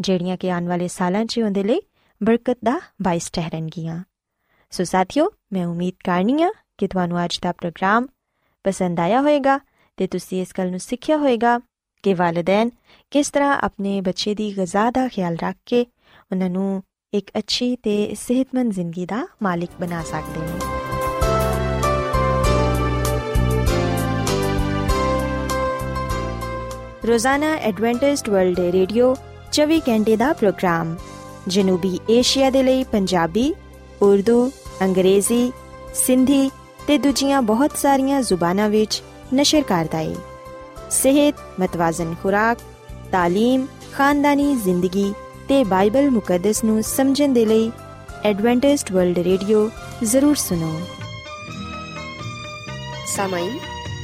ਜਿਹੜੀਆਂ 0.00 0.36
ਕਿ 0.36 0.50
ਆਉਣ 0.50 0.68
ਵਾਲੇ 0.68 0.88
ਸਾਲਾਂ 0.88 1.24
'ਚ 1.24 1.38
ਉਹਦੇ 1.38 1.64
ਲਈ 1.64 1.80
ਬਰਕਤ 2.20 2.58
ਦਾ 2.64 2.80
ਬਾਇਸ 3.02 3.30
ਠਹਿਰਨਗੀਆਂ। 3.32 4.02
ਸੋ 4.72 4.84
ਸਾਥੀਓ, 4.84 5.30
ਮੈਂ 5.52 5.66
ਉਮੀਦ 5.66 5.94
ਕਰਨੀ 6.04 6.42
ਆ 6.42 6.50
ਕਿ 6.78 6.88
ਤੁਹਾਨੂੰ 6.88 7.24
ਅੱਜ 7.24 7.38
ਦਾ 7.42 7.52
ਪ੍ਰੋਗਰਾਮ 7.52 8.06
ਪਸੰਦ 8.64 9.00
ਆਇਆ 9.00 9.20
ਹੋਵੇਗਾ 9.20 9.58
ਤੇ 9.98 10.06
ਤੁਸੀਂ 10.06 10.40
ਇਸ 10.42 10.52
ਗੱਲ 10.58 10.70
ਨੂੰ 10.70 10.80
ਸਿੱਖਿਆ 10.80 11.16
ਹੋਵੇਗਾ 11.16 11.58
ਕਿ 12.02 12.14
ਵਾਲਿਦੈਨ 12.14 12.70
ਕਿਸ 13.10 13.30
ਤਰ੍ਹਾਂ 13.30 13.58
ਆਪਣੇ 13.62 14.00
ਬੱਚੇ 14.00 14.34
ਦੀ 14.34 14.52
ਗਜ਼ਾ 14.58 14.90
ਦਾ 14.90 15.08
ਖਿਆਲ 15.08 15.36
ਰੱਖ 15.42 15.56
ਕੇ 15.66 15.86
ਉਹਨਾਂ 16.32 16.50
ਨੂੰ 16.50 16.82
ਇੱਕ 17.14 17.30
ਅੱਛੀ 17.38 17.76
ਤੇ 17.76 18.14
ਸਿਹਤਮੰਦ 18.14 18.72
ਜ਼ਿੰਦਗੀ 18.72 19.06
ਦਾ 19.06 19.26
ਮਾਲਿਕ 19.42 19.70
ਬਣਾ 19.80 20.02
ਸਕਦੇ 20.02 20.40
ਨੇ। 20.40 20.58
ਰੋਜ਼ਾਨਾ 27.06 27.54
ਐਡਵੈਂਟਿਸਟ 27.54 28.28
ਵਰਲਡ 28.28 28.58
ਰੇਡੀਓ 28.60 29.16
24 29.52 29.80
ਘੰਟੇ 29.88 30.16
ਦਾ 30.16 30.32
ਪ੍ਰੋਗਰਾਮ, 30.32 30.96
ਜਨੂਬੀ 31.48 31.98
ਏਸ਼ੀਆ 32.10 32.50
ਦੇ 32.50 32.62
ਲਈ 32.62 32.84
ਪੰਜਾਬੀ, 32.84 33.54
ਉਰਦੂ, 34.02 34.50
ਅੰਗਰੇਜ਼ੀ, 34.82 35.52
ਸਿੰਧੀ 35.94 36.50
ਤੇ 36.86 36.98
ਦੂਜੀਆਂ 36.98 37.42
ਬਹੁਤ 37.42 37.76
ਸਾਰੀਆਂ 37.76 38.22
ਜ਼ੁਬਾਨਾਂ 38.22 38.68
ਵਿੱਚ 38.68 39.02
ਨਸ਼ਰ 39.34 39.62
ਕਰਦਾ 39.62 39.98
ਹੈ 39.98 40.14
صحت، 40.90 41.60
متوازن 41.60 42.12
خوراک، 42.22 42.62
تعلیم، 43.10 43.64
خاندانی 43.92 44.54
زندگی 44.64 45.12
تے 45.46 45.62
بائبل 45.68 46.08
مقدس 46.10 46.64
نو 46.64 46.82
سمجھن 46.84 47.34
دے 47.34 47.44
لئی 47.44 47.70
ایڈوانٹسٹ 48.22 48.92
ورلڈ 48.92 49.18
ریڈیو 49.18 49.68
ضرور 50.02 50.34
سنو۔ 50.34 50.78
سامعین، 53.16 53.56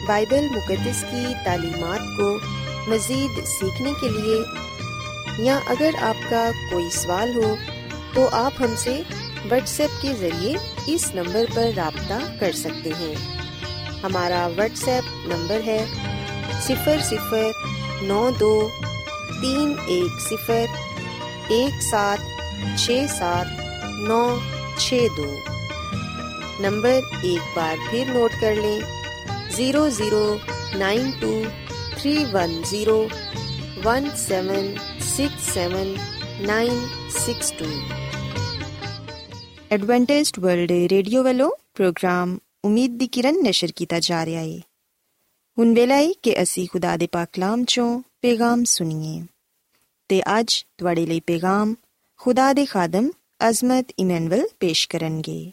بائبل 0.07 0.47
مقدس 0.55 1.05
کی 1.11 1.25
تعلیمات 1.45 2.01
کو 2.17 2.39
مزید 2.89 3.47
سیکھنے 3.47 3.93
کے 4.01 4.09
لیے 4.09 4.41
یا 5.39 5.59
اگر 5.67 5.91
آپ 6.01 6.31
کا 6.31 6.51
کوئی 6.71 6.91
سوال 6.91 7.37
ہو 7.37 7.55
تو 8.15 8.29
آپ 8.33 8.53
ہم 8.61 8.75
سے 8.77 9.03
واٹس 9.51 9.81
ایپ 9.81 10.03
کے 10.03 10.13
ذریعے 10.21 10.55
اس 10.87 11.15
نمبر 11.15 11.45
پر 11.55 11.71
رابطہ 11.77 12.19
کر 12.41 12.53
سکتے 12.53 12.91
ہیں۔ 13.01 13.15
ہمارا 14.03 14.49
واٹس 14.57 14.89
ایپ 14.89 15.27
نمبر 15.27 15.61
ہے 15.67 15.85
صفر 16.67 17.01
صفر 17.01 17.51
نو 18.03 18.31
دو 18.41 18.69
تین 19.41 19.73
ایک 19.87 20.21
صفر 20.21 20.65
ایک 21.49 21.83
سات 21.83 22.19
چھ 22.79 23.05
سات 23.19 23.47
نو 24.09 24.39
چھ 24.79 25.07
دو 25.17 25.27
نمبر 26.61 27.01
ایک 27.23 27.57
بار 27.57 27.77
پھر 27.91 28.05
نوٹ 28.09 28.41
کر 28.41 28.55
لیں 28.55 28.79
zero 29.57 29.89
zero 29.89 30.37
nine 30.79 31.11
two 31.21 31.43
three 31.97 32.17
one 32.33 32.61
zero 32.71 33.07
one 33.85 34.09
seven 34.17 34.75
six 35.01 35.53
seven 35.55 35.95
nine 36.47 36.87
six 37.19 37.53
two 37.59 37.65
Adventist 39.69 40.39
World 40.39 40.71
Radio 40.71 41.25
والوں 41.25 41.51
پروگرام 41.77 42.39
امید 42.65 43.01
دی 43.01 43.07
کرن 43.07 43.45
نشر 43.45 43.67
کیتا 43.67 43.99
جا 43.99 44.25
رہا 44.25 44.41
ہے۔ 44.41 44.59
ਹੈ 45.59 45.65
ਹੁਣ 45.65 45.75
ਵੇਲਾ 45.75 45.95
ਹੈ 45.95 46.09
ਕਿ 46.23 46.43
ਅਸੀਂ 46.43 46.69
ਖੁਦਾ 46.69 46.97
ਦੇ 46.97 47.07
ਪਾਕ 47.07 47.29
ਕਲਾਮ 47.33 47.65
ਚੋਂ 47.65 48.03
ਪੈਗਾਮ 48.23 48.65
ਸੁਣੀਏ 48.65 49.27
ਤੇ 50.09 50.23
ਅੱਜ 50.41 50.65
ਤੁਹਾਡੇ 50.79 51.07
ਲਈ 51.07 51.21
ਪੈਗਾਮ 51.21 51.75
ਖੁਦਾ 52.17 52.53
ਦੇ 52.53 52.67
ਖਾਦਮ 52.67 53.11
ਅਜ਼ਮਤ 53.49 53.93
ਇਮਨੁਅਲ 53.99 54.47
ਪੇਸ਼ 54.61 54.89
ਕਰਨਗੇ 54.89 55.53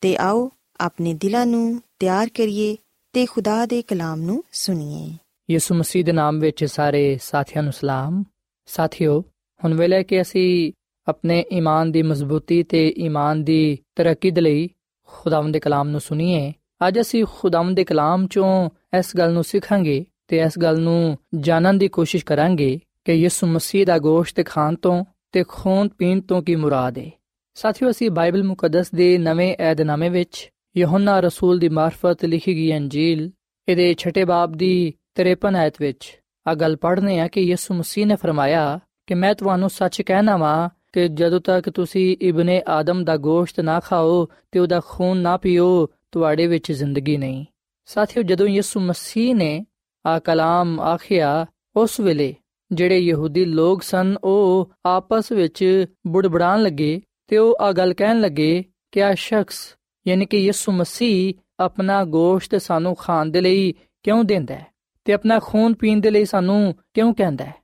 ਤੇ 0.00 0.16
ਆਓ 0.16 0.50
ਆਪਣੇ 0.80 1.14
ਦਿਲਾਂ 1.14 1.46
ਨੂੰ 1.46 1.82
ਤਿਆਰ 1.98 2.28
ਕਰੀਏ 2.28 2.76
ਤੇ 3.12 3.26
ਖੁਦਾ 3.26 3.66
ਦੇ 3.66 3.82
ਕਲਾਮ 3.82 4.20
ਨੂੰ 4.20 4.44
ਸੁਣੀਏ 4.52 5.16
ਯਿਸੂ 5.50 5.74
ਮਸੀਹ 5.74 6.04
ਦੇ 6.04 6.12
ਨਾਮ 6.12 6.38
ਵਿੱਚ 6.38 6.64
ਸਾਰੇ 6.64 7.18
ਸਾਥੀਆਂ 7.22 7.62
ਨੂੰ 7.62 7.72
ਸਲਾਮ 7.72 8.24
ਸਾਥਿਓ 8.66 9.20
ਹੁਣ 9.64 9.74
ਵੇਲੇ 9.74 10.04
ਕਿ 10.04 10.20
ਅਸੀਂ 10.20 10.72
ਆਪਣੇ 11.08 11.44
ਈਮਾਨ 11.52 11.92
ਦੀ 11.92 12.02
ਮਜ਼ਬੂਤੀ 12.02 12.62
ਤੇ 12.62 12.94
ਈਮਾਨ 12.98 13.44
ਦੀ 13.44 13.78
ਤਰੱਕੀ 13.96 14.30
ਦੇ 14.30 14.40
ਲਈ 14.40 14.68
ਖੁਦਾਵੰਦ 15.04 15.52
ਦੇ 15.52 15.60
ਕਲਾਮ 15.60 15.88
ਨੂੰ 15.88 16.00
ਸੁਣੀਏ 16.00 16.52
ਅੱਜ 16.80 17.00
ਅਸੀਂ 17.00 17.24
ਖੁਦਾਵੰਦ 17.30 17.76
ਦੇ 17.76 17.84
ਕਲਾਮ 17.84 18.26
ਚੋਂ 18.26 18.68
ਇਸ 18.98 19.16
ਗੱਲ 19.16 19.32
ਨੂੰ 19.32 19.44
ਸਿੱਖਾਂਗੇ 19.44 20.04
ਤੇ 20.28 20.38
ਇਸ 20.38 20.58
ਗੱਲ 20.58 20.80
ਨੂੰ 20.80 21.16
ਜਾਣਨ 21.40 21.78
ਦੀ 21.78 21.88
ਕੋਸ਼ਿਸ਼ 21.88 22.24
ਕਰਾਂਗੇ 22.24 22.78
ਕਿ 23.04 23.12
ਯਿਸੂ 23.12 23.46
ਮਸੀਹ 23.46 23.86
ਦਾ 23.86 23.98
ਗੋਸ਼ਤ 23.98 24.40
ਖਾਣ 24.46 24.74
ਤੋਂ 24.74 25.04
ਤੇ 25.32 25.44
ਖੂਨ 25.48 25.88
ਪੀਣ 25.88 26.20
ਤੋਂ 26.20 26.42
ਕੀ 26.42 26.56
ਮੁਰਾਦ 26.56 26.98
ਹੈ 26.98 27.10
ਸਾਥੀਓ, 27.56 27.90
ਅਸੀਂ 27.90 28.10
ਬਾਈਬਲ 28.10 28.42
ਮੁਕੱਦਸ 28.42 28.90
ਦੇ 28.94 29.16
ਨਵੇਂ 29.18 29.54
ਏਧਨਾਮੇ 29.60 30.08
ਵਿੱਚ 30.08 30.48
ਯਹੋਨਾ 30.76 31.18
ਰਸੂਲ 31.20 31.58
ਦੀ 31.58 31.68
ਮਾਰਫਤ 31.68 32.24
ਲਿਖੀ 32.24 32.54
ਗਈ 32.54 32.72
ਅੰਜੀਲ 32.76 33.30
ਇਹਦੇ 33.68 33.94
ਛਠੇ 33.94 34.24
ਬਾਬ 34.24 34.56
ਦੀ 34.56 34.72
53 35.20 35.56
ਆਇਤ 35.56 35.80
ਵਿੱਚ 35.80 36.10
ਆ 36.46 36.54
ਗੱਲ 36.54 36.76
ਪੜ੍ਹਨੇ 36.76 37.18
ਆ 37.20 37.28
ਕਿ 37.28 37.40
ਯਿਸੂ 37.40 37.74
ਮਸੀਹ 37.74 38.06
ਨੇ 38.06 38.16
ਫਰਮਾਇਆ 38.16 38.78
ਕਿ 39.06 39.14
ਮੈਂ 39.14 39.34
ਤੁਹਾਨੂੰ 39.34 39.70
ਸੱਚ 39.70 40.02
ਕਹਿਣਾ 40.02 40.36
ਵਾਂ 40.36 40.68
ਕਿ 40.92 41.08
ਜਦੋਂ 41.08 41.40
ਤੱਕ 41.40 41.68
ਤੁਸੀਂ 41.70 42.16
ਇਬਨੇ 42.20 42.62
ਆਦਮ 42.68 43.04
ਦਾ 43.04 43.16
ਗੋਸ਼ਤ 43.16 43.60
ਨਾ 43.60 43.78
ਖਾਓ 43.80 44.26
ਤੇ 44.52 44.58
ਉਹਦਾ 44.58 44.80
ਖੂਨ 44.88 45.16
ਨਾ 45.16 45.36
ਪੀਓ 45.36 45.66
ਤੁਹਾਡੇ 46.12 46.46
ਵਿੱਚ 46.46 46.72
ਜ਼ਿੰਦਗੀ 46.72 47.16
ਨਹੀਂ। 47.16 47.44
ਸਾਥੀਓ, 47.84 48.22
ਜਦੋਂ 48.22 48.46
ਯਿਸੂ 48.46 48.80
ਮਸੀਹ 48.80 49.34
ਨੇ 49.34 49.66
ਆ 50.06 50.18
ਕਲਾਮ 50.18 50.80
ਆਖਿਆ 50.80 51.46
ਉਸ 51.76 52.00
ਵੇਲੇ, 52.00 52.34
ਜਿਹੜੇ 52.72 52.98
ਯਹੂਦੀ 52.98 53.44
ਲੋਕ 53.44 53.82
ਸਨ, 53.82 54.16
ਉਹ 54.24 54.72
ਆਪਸ 54.86 55.32
ਵਿੱਚ 55.32 55.86
ਬੁੜਬੜਾਣ 56.06 56.62
ਲੱਗੇ 56.62 57.00
ਤੇ 57.26 57.38
ਉਹ 57.38 57.56
ਆ 57.60 57.72
ਗੱਲ 57.72 57.94
ਕਹਿਣ 57.94 58.20
ਲੱਗੇ 58.20 58.64
ਕਿ 58.92 59.02
ਆ 59.02 59.14
ਸ਼ਖਸ, 59.14 59.76
ਯਾਨੀ 60.08 60.26
ਕਿ 60.26 60.38
ਯਿਸੂ 60.38 60.72
ਮਸੀਹ, 60.72 61.34
ਆਪਣਾ 61.60 62.04
ਗੋਸ਼ਤ 62.04 62.62
ਸਾਨੂੰ 62.62 62.94
ਖਾਣ 62.94 63.26
ਦੇ 63.26 63.40
ਲਈ 63.40 63.74
ਕਿਉਂ 64.02 64.24
ਦਿੰਦਾ 64.24 64.54
ਹੈ 64.54 64.66
ਤੇ 65.04 65.12
ਆਪਣਾ 65.12 65.38
ਖੂਨ 65.42 65.74
ਪੀਣ 65.74 66.00
ਦੇ 66.00 66.10
ਲਈ 66.10 66.24
ਸਾਨੂੰ 66.24 66.74
ਕਿਉਂ 66.94 67.14
ਕਹਿੰਦਾ 67.14 67.44
ਹੈ? 67.44 67.54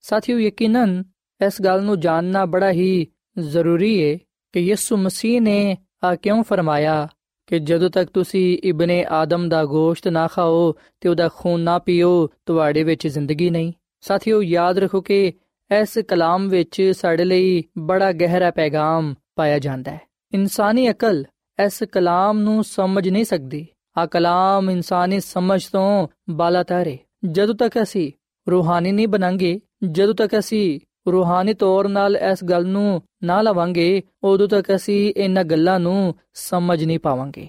ਸਾਥੀਓ, 0.00 0.38
ਯਕੀਨਨ 0.38 1.04
ਇਸ 1.46 1.62
ਗੱਲ 1.62 1.82
ਨੂੰ 1.82 2.00
ਜਾਣਨਾ 2.00 2.44
ਬੜਾ 2.44 2.70
ਹੀ 2.70 3.06
ਜ਼ਰੂਰੀ 3.38 4.02
ਹੈ 4.02 4.18
ਕਿ 4.52 4.60
ਯਿਸੂ 4.60 4.96
ਮਸੀਹ 4.96 5.40
ਨੇ 5.40 5.78
ਆ 6.04 6.14
ਕਿਉਂ 6.14 6.42
ਫਰਮਾਇਆ 6.42 7.08
ਕਿ 7.46 7.58
ਜਦੋਂ 7.58 7.90
ਤੱਕ 7.90 8.10
ਤੁਸੀਂ 8.14 8.58
ਇਬਨੇ 8.64 9.04
ਆਦਮ 9.08 9.48
ਦਾ 9.48 9.64
ਗੋਸ਼ਤ 9.64 10.08
ਨਾ 10.08 10.26
ਖਾਓ 10.26 10.74
ਤੇ 11.00 11.08
ਉਹਦਾ 11.08 11.28
ਖੂਨ 11.36 11.60
ਨਾ 11.60 11.78
ਪੀਓ, 11.78 12.28
ਤੁਹਾਡੇ 12.46 12.82
ਵਿੱਚ 12.82 13.06
ਜ਼ਿੰਦਗੀ 13.06 13.50
ਨਹੀਂ। 13.50 13.72
ਸਾਥੀਓ, 14.00 14.42
ਯਾਦ 14.42 14.78
ਰੱਖੋ 14.78 15.00
ਕਿ 15.00 15.32
ਇਸ 15.80 15.98
ਕਲਾਮ 15.98 16.48
ਵਿੱਚ 16.48 16.92
ਸਾਡੇ 16.96 17.24
ਲਈ 17.24 17.64
ਬੜਾ 17.78 18.12
ਗਹਿਰਾ 18.12 18.50
ਪੈਗਾਮ 18.50 19.14
ਪਾਇਆ 19.36 19.58
ਜਾਂਦਾ 19.58 19.90
ਹੈ। 19.90 20.00
ਇਨਸਾਨੀ 20.34 20.90
ਅਕਲ 20.90 21.24
ਇਸ 21.66 21.82
ਕਲਾਮ 21.92 22.38
ਨੂੰ 22.38 22.64
ਸਮਝ 22.64 23.08
ਨਹੀਂ 23.08 23.24
ਸਕਦੀ। 23.24 23.66
ਆ 23.98 24.06
ਕਲਾਮ 24.06 24.70
ਇਨਸਾਨੀ 24.70 25.20
ਸਮਝ 25.20 25.66
ਤੋਂ 25.66 26.08
ਬਾਲਾਤਰ 26.30 26.86
ਹੈ 26.86 26.96
ਜਦੋਂ 27.24 27.54
ਤੱਕ 27.54 27.82
ਅਸੀਂ 27.82 28.12
ਰੂਹਾਨੀ 28.50 28.92
ਨਹੀਂ 28.92 29.08
ਬਣਾਂਗੇ, 29.08 29.60
ਜਦੋਂ 29.90 30.14
ਤੱਕ 30.14 30.38
ਅਸੀਂ 30.38 30.80
ਰੂਹਾਨੀ 31.12 31.54
ਤੌਰ 31.54 31.88
ਨਾਲ 31.88 32.16
ਇਸ 32.16 32.44
ਗੱਲ 32.44 32.66
ਨੂੰ 32.66 33.02
ਨਾ 33.22 33.42
ਲਵਾਂਗੇ, 33.42 34.02
ਉਦੋਂ 34.22 34.48
ਤੱਕ 34.48 34.74
ਅਸੀਂ 34.74 35.14
ਇਹਨਾਂ 35.16 35.44
ਗੱਲਾਂ 35.44 35.80
ਨੂੰ 35.80 36.14
ਸਮਝ 36.34 36.84
ਨਹੀਂ 36.84 36.98
ਪਾਵਾਂਗੇ। 36.98 37.48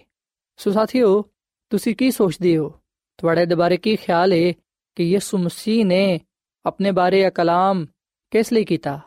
ਸੋ 0.58 0.72
ਸਾਥੀਓ, 0.72 1.26
ਤੁਸੀਂ 1.70 1.96
ਕੀ 1.96 2.12
ਸੋਚਦੇ 2.12 2.58
ਹੋ? 2.58 2.74
ਤੁਹਾਡੇ 3.18 3.46
ਦੁਬਾਰੇ 3.46 3.78
ਕੀ 3.78 3.96
ਖਿਆਲ 3.96 4.34
ਹੈ 4.34 4.54
ਕਿ 4.96 5.04
ਯਿਸੂ 5.04 5.38
ਮਸੀਹ 5.38 5.86
ਨੇ 5.86 6.20
ਆਪਣੇ 6.66 6.92
ਬਾਰੇ 6.92 7.22
ਇਹ 7.22 7.32
ਕਲਾਮ 7.32 7.86
ਕਿਸ 8.32 8.54
ਲਈ 8.54 8.66
ਕੀਤਾ? 8.66 9.00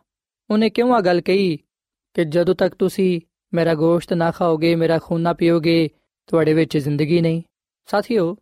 ਉਹਨੇ 0.51 0.71
ਕਿਉਂ 0.71 0.95
ਆ 0.95 1.01
ਗੱਲ 1.01 1.21
ਕਹੀ 1.21 1.57
ਕਿ 2.15 2.25
ਜਦੋਂ 2.25 2.55
ਤੱਕ 2.55 2.75
ਤੁਸੀਂ 2.75 3.21
ਮੇਰਾ 3.55 3.75
ਗੋਸ਼ਤ 3.75 4.13
ਨਾ 4.13 4.31
ਖਾਓਗੇ, 4.31 4.75
ਮੇਰਾ 4.75 4.99
ਖੂਨ 4.99 5.21
ਨਾ 5.21 5.33
ਪੀਓਗੇ, 5.33 5.89
ਤੁਹਾਡੇ 6.27 6.55
ਵਿੱਚ 6.55 6.79
ਜ਼ਿੰਦਗੀ 6.79 7.21
ਨਹੀਂ? 7.21 7.43
ਸਾਥੀਓ 7.87 8.37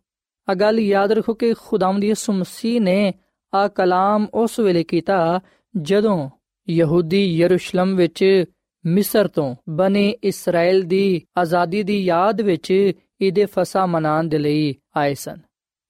ਆ 0.49 0.53
ਗੱਲ 0.53 0.79
ਯਾਦ 0.79 1.11
ਰੱਖੋ 1.11 1.33
ਕਿ 1.33 1.53
ਖੁਦਾਵੰਦ 1.53 2.03
ਯਿਸੂ 2.03 2.33
ਮਸੀਹ 2.33 2.81
ਨੇ 2.81 3.13
ਆ 3.53 3.67
ਕਲਾਮ 3.67 4.27
ਉਸ 4.33 4.59
ਵੇਲੇ 4.59 4.83
ਕੀਤਾ 4.83 5.39
ਜਦੋਂ 5.75 6.29
ਯਹੂਦੀ 6.69 7.23
ਯਰੂਸ਼ਲਮ 7.37 7.95
ਵਿੱਚ 7.95 8.45
ਮਿਸਰ 8.85 9.27
ਤੋਂ 9.27 9.55
ਬਨੇ 9.69 10.09
ਇਸਰਾਇਲ 10.23 10.81
ਦੀ 10.81 11.21
ਆਜ਼ਾਦੀ 11.37 11.83
ਦੀ 11.83 12.03
ਯਾਦ 12.03 12.41
ਵਿੱਚ 12.41 12.71
ਇਹਦੇ 12.71 13.45
ਫਸਾ 13.45 13.85
ਮਨਾਉਣ 13.85 14.27
ਦੇ 14.29 14.37
ਲਈ 14.37 14.75
ਆਏ 14.97 15.13
ਸਨ। 15.13 15.39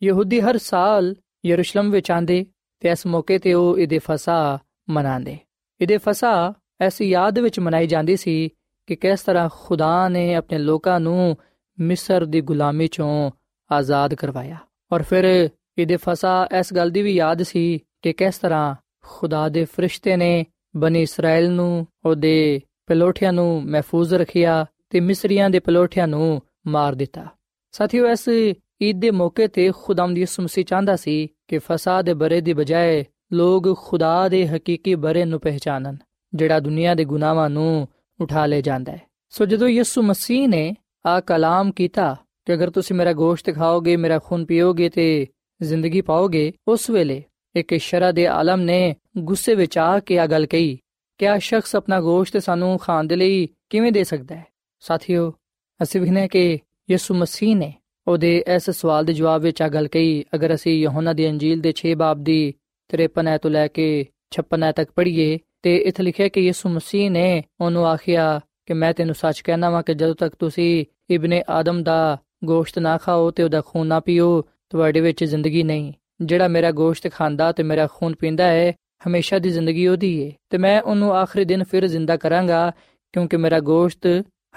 ਯਹੂਦੀ 0.04 0.42
ਹਰ 0.42 0.58
ਸਾਲ 0.58 1.16
ਯਰੂਸ਼ਲਮ 1.46 1.92
ਵਿੱਚ 1.92 2.12
ਆਂਦੇ 2.12 2.46
ਤੇ 2.80 2.90
ਇਸ 2.90 3.06
ਮੌਕੇ 3.08 3.38
ਤੇ 3.38 3.54
ਉਹ 3.54 3.78
ਇਹਦੇ 3.80 4.00
ਫਸਾ 4.00 4.60
ਮਨਾਉਂਦੇ। 4.90 5.38
ਇਹਦੇ 5.82 5.98
ਫਸਾ 5.98 6.54
ਐਸੀ 6.82 7.10
ਯਾਦ 7.10 7.40
ਵਿੱਚ 7.40 7.60
ਮਨਾਈ 7.60 7.88
ਜਾਂਦੀ 7.88 8.16
ਸੀ 8.16 8.50
ਕਿ 8.88 8.96
ਕਿਸ 8.96 9.22
ਤਰ੍ਹਾਂ 9.22 9.50
ਖੁਦਾ 9.54 10.08
ਨੇ 10.10 10.34
ਆਪਣੇ 10.36 10.58
ਲੋਕਾਂ 10.58 11.00
ਨੂੰ 11.00 11.38
ਮਿਸਰ 11.78 12.26
ਦੀ 12.26 12.42
ਗੁਲਾਮੀ 12.42 12.88
ਚੋਂ 12.88 13.32
ਆਜ਼ਾਦ 13.72 14.14
ਕਰਵਾਇਆ। 14.14 14.58
ਔਰ 14.92 15.04
ਫਿਰ 15.04 15.50
ਇਹਦੇ 15.78 15.98
ਫਸਾ 15.98 16.48
ਇਸ 16.60 16.74
ਗੱਲ 16.74 16.90
ਦੀ 16.90 17.02
ਵੀ 17.02 17.16
ਯਾਦ 17.16 17.44
ਸੀ 17.44 17.80
ਕਿ 18.02 18.14
ਕਿਸ 18.14 18.38
ਤਰ੍ਹਾਂ 18.38 18.76
ਖੁਦਾ 19.04 19.50
ਦੇ 19.50 19.66
ਫਰਿਸ਼ਤੇ 19.66 20.16
ਨੇ 20.18 20.46
ਬਨੀ 20.76 21.02
ਇਸਰਾਇਲ 21.02 21.52
ਨੂੰ, 21.52 21.88
ਉਹਦੇ 22.06 22.62
ਪਲੋਠਿਆਂ 22.88 23.34
ਨੂੰ 23.34 23.64
ਮਹਿਫੂਜ਼ 23.66 24.14
ਰੱਖਿਆ 24.14 24.66
ਤੇ 24.90 25.00
ਮਿਸਰੀਆਂ 25.00 25.50
ਦੇ 25.50 25.60
ਪਲੋਠਿਆਂ 25.60 26.08
ਨੂੰ 26.08 26.42
ਮਾਰ 26.68 26.96
ਦਿੱਤਾ। 26.96 27.26
ਸਾਥੀਓ, 27.72 28.08
ਇਸ 28.08 28.28
ਈਦ 28.82 29.00
ਦੇ 29.00 29.12
ਮੌਕੇ 29.12 29.48
ਤੇ 29.48 29.72
ਖੁਦਾਮ 29.84 30.14
ਦੀ 30.14 30.26
ਮਸੀਹ 30.40 30.66
ਚਾਹੁੰਦਾ 30.66 30.96
ਸੀ 30.96 31.28
ਕਿ 31.48 31.58
ਫਸਾਦ 31.58 32.06
ਦੇ 32.06 32.14
ਬਰੇ 32.14 32.42
ਦੀ 32.42 32.54
ਬਜਾਏ 32.54 33.06
ਲੋਕ 33.34 33.78
ਖੁਦਾ 33.80 34.30
ਦੇ 34.30 34.48
ਹਕੀਕੀ 34.48 34.96
ਬਰੇ 34.96 35.26
ਨੂੰ 35.26 35.40
ਪਹਿਚਾਨਣ, 35.40 35.96
ਜਿਹੜਾ 36.34 36.60
ਦੁਨੀਆ 36.60 36.96
ਦੇ 36.96 37.06
ਗੁਨਾਹਾਂ 37.06 37.50
ਨੂੰ 37.50 37.88
ਉਠਾ 38.20 38.46
ਲੈ 38.46 38.62
ਜਾਂਦਾ 38.62 38.92
ਹੈ। 38.92 39.02
ਸੋ 39.30 39.46
ਜਦੋਂ 39.46 39.68
ਯਿਸੂ 39.68 40.02
ਮਸੀਹ 40.02 40.48
ਨੇ 40.48 40.76
ਆ 41.06 41.20
ਕਲਾਮ 41.20 41.72
ਕੀਤਾ 41.72 42.16
ਕਿ 42.46 42.54
ਅਗਰ 42.54 42.70
ਤੁਸੀਂ 42.70 42.96
ਮੇਰਾ 42.96 43.14
ਗੋਸ਼ਤ 43.14 43.56
ਖਾਓਗੇ, 43.56 43.96
ਮੇਰਾ 43.96 44.20
ਖੂਨ 44.20 44.46
ਪੀਓਗੇ 44.46 44.90
ਤੇ 44.90 45.28
ਜ਼ਿੰਦਗੀ 45.62 46.02
ਪਾਓਗੇ, 46.02 46.52
ਉਸ 46.68 46.90
ਵੇਲੇ 46.90 47.24
ਇੱਕ 47.56 47.76
ਸ਼ਰਾ 47.76 48.12
ਦੇ 48.12 48.28
ਆਲਮ 48.28 48.62
ਨੇ 48.62 48.96
ਗੁੱਸੇ 49.18 49.56
ਵਿੱਚ 49.56 49.78
ਆ 49.78 50.00
ਕੇ 50.00 50.20
ਆ 50.20 50.28
ਗੱਲ 50.28 50.46
ਕਹੀ 50.46 50.80
ਕਿ 51.18 51.28
ਆ 51.28 51.38
ਸ਼ਖਸ 51.38 51.76
ਆਪਣਾ 51.76 52.02
ਗੋਸ਼ਤ 52.02 52.38
ਸਾਨੂੰ 52.38 52.78
ਖਾਣ 52.78 53.04
ਦੇ 53.04 53.16
ਲਈ 53.16 53.50
ਕਿਵੇਂ 53.70 53.92
ਦੇ 53.92 54.04
ਸਕਦਾ 54.04 54.36
ਹੈ? 54.36 54.46
ਸਾਥੀਓ, 54.80 55.34
ਅਸੀਂ 55.84 56.02
ਵਿਖਨੇ 56.02 56.28
ਕਿ 56.28 56.60
ਯਿਸੂ 56.92 57.14
ਮਸੀਹ 57.14 57.56
ਨੇ 57.56 57.74
ਉਹਦੇ 58.08 58.44
ਇਸ 58.56 58.70
ਸਵਾਲ 58.70 59.06
ਦੇ 59.06 59.14
ਜਵਾਬ 59.14 59.42
ਵਿੱਚ 59.42 59.62
ਆ 59.62 59.68
ਗੱਲ 59.68 59.88
ਕਹੀ, 59.88 60.26
ਅਗਰ 60.36 60.56
ਅਸੀਂ 60.56 60.80
ਯਹੋਨਾ 60.80 61.14
ਦੀ 61.14 61.30
ਅੰਜੀਲ 61.30 61.62
ਦੇ 61.62 61.74
6 61.74 61.94
ਬਾਬ 61.98 62.24
ਦੀ 62.24 62.54
53 62.88 63.28
ਐ 63.28 63.38
ਤੋਂ 63.38 63.52
ਲੈ 63.52 63.68
ਕੇ 63.68 64.06
56 64.32 64.64
ਐ 64.64 64.72
ਤੱਕ 64.72 64.92
ਪੜ੍ਹੀਏ, 64.96 65.40
ਤੇ 65.62 65.78
ਇੱਥੇ 65.78 66.04
ਲਿਖਿਆ 66.04 66.28
ਕਿ 66.28 66.42
ਯਿਸੂ 66.42 66.70
ਮਸੀਹ 66.70 67.12
ਨੇ 67.12 67.44
ਉਹਨੂੰ 67.62 67.88
ਆਖਿਆ 67.88 68.42
ਕਿ 68.66 68.74
ਮੈਂ 68.74 68.94
ਤੈਨੂੰ 68.94 69.16
ਸੱਚ 69.16 69.42
ਕਹਿਣਾ 69.42 69.70
ਵਾਂ 69.70 69.84
ਕਿ 69.84 69.94
ਜਦੋਂ 69.94 70.16
ਤੱਕ 70.16 70.36
ਤੁਸੀਂ 70.40 70.86
ਇਬਨ 71.10 71.42
ਆਦਮ 71.50 71.84
ਦਾ 71.84 72.18
ਗੋਸ਼ਤ 72.44 72.80
ਨਾ 72.80 72.98
ਖਾਓ 72.98 73.32
ਤੇ 73.32 73.44
ਉਹਦਾ 73.44 73.62
ਖੂਨ 73.66 73.88
ਨਾ 73.88 74.00
ਪੀਓ, 74.00 74.42
ਤੁਹਾਡੇ 74.70 75.02
ਵਿੱਚ 75.02 75.24
ਜ਼ਿੰਦਗੀ 75.24 75.64
ਨਹੀਂ। 75.64 75.94
ਜਿਹੜਾ 76.22 76.48
ਮੇਰਾ 76.48 76.72
ਗੋਸ਼ਤ 76.72 77.12
ਖਾਂਦਾ 77.12 77.52
ਤੇ 77.52 77.64
ਮੇਰਾ 77.64 77.88
ਖੂਨ 77.88 78.16
ਪੀਂਦਾ 78.16 78.48
ਹੈ, 78.48 78.74
ਹਮੇਸ਼ਾ 79.08 79.40
ਦੀ 79.40 79.50
ਜ਼ਿੰਦਗੀ 79.50 79.88
ਉਹਦੀ 79.88 80.26
ਹੈ 80.26 80.32
ਤੇ 80.50 80.58
ਮੈਂ 80.58 80.82
ਉਹਨੂੰ 80.82 81.16
ਆਖਰੀ 81.16 81.46
ਦਿਨ 81.46 81.64
ਫਿਰ 81.64 81.88
ਜ਼ਿੰਦਾ 81.88 82.18
ਕਰਾਂਗਾ, 82.18 82.72
ਕਿਉਂਕਿ 83.14 83.38
ਮੇਰਾ 83.38 83.60
ਗੋਸ਼ਤ 83.60 84.08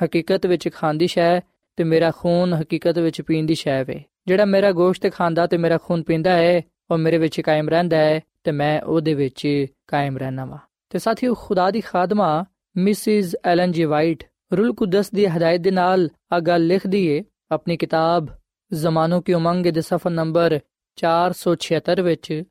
ਹਕੀਕਤ 0.05 0.47
ਵਿੱਚ 0.47 0.69
ਖਾਂਦੀ 0.75 1.07
ਸ਼ੈ 1.07 1.41
ਤੇ 1.79 1.85
ਮੇਰਾ 1.85 2.11
ਖੂਨ 2.11 2.55
ਹਕੀਕਤ 2.55 2.99
ਵਿੱਚ 2.99 3.21
ਪੀਣ 3.23 3.47
ਦੀ 3.47 3.55
ਸ਼ੈ 3.55 3.83
ਵੇ। 3.85 4.03
ਜਿਹੜਾ 4.27 4.45
ਮੇਰਾ 4.45 4.73
ਗੋਸ਼ਤ 4.73 5.13
ਖਾਂਦਾ 5.13 5.47
ਤੇ 5.47 5.57
ਮੇਰਾ 5.57 5.79
ਖੂਨ 5.79 6.03
ਪੀਂਦਾ 6.03 6.37
ਹੈ, 6.37 6.61
ਉਹ 6.91 6.99
ਮੇਰੇ 6.99 7.19
ਵਿੱਚ 7.19 7.41
ਕਾਇਮ 7.41 7.69
ਰਹਿੰਦਾ 7.69 7.97
ਹੈ 7.97 8.21
ਤੇ 8.45 8.53
ਮੈਂ 8.53 8.81
ਉਹਦੇ 8.83 9.15
ਵਿੱਚ 9.15 9.67
ਕਾਇਮ 9.87 10.19
ਰਹਿਣਾ 10.19 10.45
ਵਾ। 10.45 10.59
ਤੇ 10.91 10.99
ਸਾਥੀਓ, 10.99 11.35
ਖੁਦਾ 11.35 11.71
ਦੀ 11.71 11.81
ਖਾਦਮਾ, 11.81 12.45
ਮਿਸਿਸ 12.77 13.37
ਐਲਨ 13.45 13.73
ਜੀ 13.73 13.85
ਵਾਈਟ, 13.85 14.25
ਰੂਲ 14.53 14.73
ਕੁਦਸ 14.73 15.11
ਦੀ 15.11 15.27
ਹਦਾਇਤ 15.27 15.61
ਦੇ 15.61 15.71
ਨਾਲ 15.71 16.09
ਆ 16.33 16.41
ਗੱਲ 16.41 16.67
ਲਿਖਦੀ 16.67 17.07
ਏ, 17.07 17.23
ਆਪਣੀ 17.51 17.77
ਕਿਤਾਬ 17.77 18.27
ਜ਼ਮਾਨੋ 18.73 19.21
ਕੀ 19.21 19.33
ਉਮੰਗ 19.33 19.67
ਦੇ 19.67 19.81
ਸਫਾ 19.81 20.11
ਨੰਬਰ 20.11 20.59
476 20.98 22.04
ਵਿੱਚ 22.04 22.44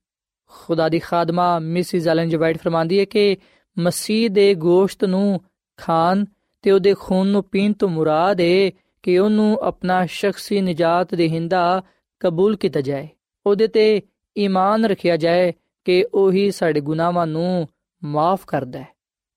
ਖੁਦਾ 0.46 0.88
ਦੀ 0.88 0.98
ਖਾਦਮਾ 0.98 1.58
ਮਿਸਿਸ 1.58 2.06
ਐਲਨ 2.08 2.28
ਜੀ 2.28 2.36
ਵਾਈਟ 2.36 2.58
ਫਰਮਾਂਦੀ 2.58 2.98
ਹੈ 3.00 3.04
ਕਿ 3.04 3.36
ਮਸੀਹ 3.78 4.30
ਦੇ 4.30 4.54
ਗੋਸ਼ਤ 4.54 5.04
ਨੂੰ 5.04 5.40
ਖਾਣ 5.76 6.24
ਤੇ 6.62 6.70
ਉਹਦੇ 6.70 6.94
ਖੂਨ 6.94 7.26
ਨੂੰ 7.26 7.44
ਪੀਣ 7.44 7.72
ਤੋਂ 7.72 7.88
ਮੁਰਾਦ 7.88 8.40
ਹੈ 8.40 8.70
ਕਿ 9.02 9.18
ਉਹਨੂੰ 9.18 9.58
ਆਪਣਾ 9.62 10.06
ਸ਼ਖਸੀ 10.06 10.60
ਨਜਾਤ 10.60 11.14
ਦੇਹਿੰਦਾ 11.14 11.82
ਕਬੂਲ 12.20 12.56
ਕੀਤਾ 12.56 12.80
ਜਾਏ 12.80 13.08
ਉਹਦੇ 13.46 13.66
ਤੇ 13.66 14.02
ਈਮਾਨ 14.36 14.84
ਰੱਖਿਆ 14.84 15.16
ਜਾਏ 15.16 15.52
ਕਿ 15.84 16.04
ਉਹੀ 16.14 16.50
ਸਾਡੇ 16.50 16.80
ਗੁਨਾਹਾਂ 16.80 17.26
ਨੂੰ 17.26 17.68
ਮਾਫ 18.04 18.44
ਕਰਦਾ 18.46 18.78
ਹੈ 18.78 18.86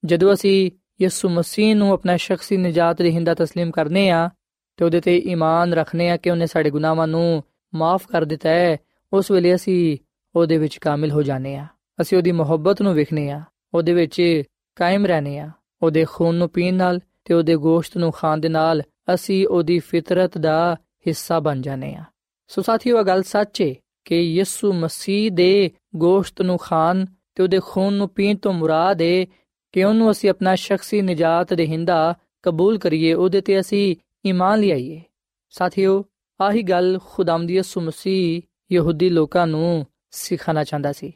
ਜਦੋਂ 0.06 0.34
ਅਸੀਂ 0.34 0.72
ਯਿਸੂ 1.02 1.30
ਮਸੀਹ 1.30 1.76
ਨੂੰ 1.76 1.92
ਆਪਣਾ 1.94 2.18
ਸ਼ਖਸੀ 2.18 2.58
ਨਜਾਤ 2.58 3.02
ਦੇਹਿੰਦਾ 3.02 3.32
تسلیم 3.32 3.72
ਕਰਨੇ 3.72 4.10
ਆ 4.10 4.30
ਤੇ 4.78 4.86
ਉਹਦੇ 4.86 5.02
ਤੇ 5.02 5.18
ਈਮਾਨ 5.18 5.74
ਰੱਖਨੇ 5.74 6.10
ਆ 6.10 6.18
ਕਿ 6.18 6.30
ਉਹਨੇ 6.30 6.46
ਸਾਡੇ 6.46 6.70
ਗੁਨਾਹਾਂ 6.70 7.08
ਨੂੰ 7.08 7.44
ਮਾਫ 7.74 8.08
ਕਰ 8.08 8.26
ਦਿੱਤਾ 8.26 8.50
ਹੈ 8.50 8.78
ਉਸ 9.15 9.31
ਵੇਲੇ 9.31 9.55
ਅਸੀਂ 9.55 9.99
ਉਹਦੇ 10.35 10.59
ਵਿੱਚ 10.59 10.79
ਕਾਮਿਲ 10.79 11.11
ਹੋ 11.11 11.23
ਜਾਣੇ 11.23 11.57
ਆ 11.57 11.67
ਅਸੀਂ 12.01 12.19
ਉਹਦੀ 12.19 12.33
ਮੁਹੱਬਤ 12.33 12.83
ਨੂੰ 12.83 12.95
ਵਿਖਨੇ 12.95 13.31
ਆ 13.31 13.43
ਉਹਦੇ 13.75 13.93
ਵਿੱਚ 13.93 14.43
ਕਾਇਮ 14.77 15.07
ਰਹਨੇ 15.07 15.39
ਆ 15.39 15.51
ਉਹਦੇ 15.83 16.07
ਖੂਨ 16.13 16.35
ਨੂੰ 16.35 16.49
ਪੀਣ 16.49 16.75
ਨਾਲ 16.75 17.01
ਤੇ 17.25 17.35
ਉਹਦੇ 17.35 17.57
ਗੋਸ਼ਤ 17.57 17.97
ਨੂੰ 17.97 18.13
ਖਾਣ 18.13 18.39
ਦੇ 18.39 18.49
ਨਾਲ 18.49 18.83
ਅਸੀਂ 19.15 19.47
ਉਹਦੀ 19.47 19.79
ਫਿਤਰਤ 19.79 20.39
ਦਾ 20.39 20.77
ਹਿੱਸਾ 21.07 21.41
ਬਣ 21.41 21.61
ਜਾਣੇ 21.61 21.95
ਆ 21.95 22.05
ਸੋ 22.49 22.63
ਸਾਥੀਓ, 22.63 22.99
ਇਹ 22.99 23.05
ਗੱਲ 23.05 23.23
ਸੱਚ 23.23 23.63
ਹੈ 23.63 23.75
ਕਿ 24.05 24.21
ਯਿਸੂ 24.21 24.73
ਮਸੀਹ 24.73 25.31
ਦੇ 25.31 25.71
ਗੋਸ਼ਤ 25.97 26.43
ਨੂੰ 26.43 26.59
ਖਾਣ 26.59 27.07
ਤੇ 27.35 27.43
ਉਹਦੇ 27.43 27.61
ਖੂਨ 27.67 27.93
ਨੂੰ 27.93 28.09
ਪੀਣ 28.09 28.37
ਤੋਂ 28.37 28.53
ਮੁਰਾਦ 28.53 29.03
ਹੈ 29.03 29.25
ਕਿ 29.73 29.85
ਉਹਨੂੰ 29.85 30.11
ਅਸੀਂ 30.11 30.31
ਆਪਣਾ 30.31 30.55
ਸ਼ਖਸੀ 30.55 31.03
ਨਜਾਤ 31.03 31.55
ਦੇਹਿੰਦਾ 31.55 32.15
ਕਬੂਲ 32.43 32.79
ਕਰੀਏ, 32.79 33.13
ਉਹਦੇ 33.13 33.41
ਤੇ 33.41 33.61
ਅਸੀਂ 33.61 33.97
ਈਮਾਨ 34.27 34.61
ਲਿਆਈਏ। 34.61 35.03
ਸਾਥੀਓ, 35.51 36.05
ਆਹੀ 36.41 36.63
ਗੱਲ 36.63 36.99
ਖੁਦਾਮਦੀ 37.05 37.55
ਯਿਸੂ 37.55 37.81
ਮਸੀਹ 37.81 38.43
ਯਹੂਦੀ 38.73 39.11
ਲੋਕਾਂ 39.11 39.47
ਨੂੰ 39.47 39.87
ਸਿਖਾਣਾ 40.11 40.65
ਚਾਹੁੰਦਾ 40.65 40.93
ਸੀ। 40.93 41.07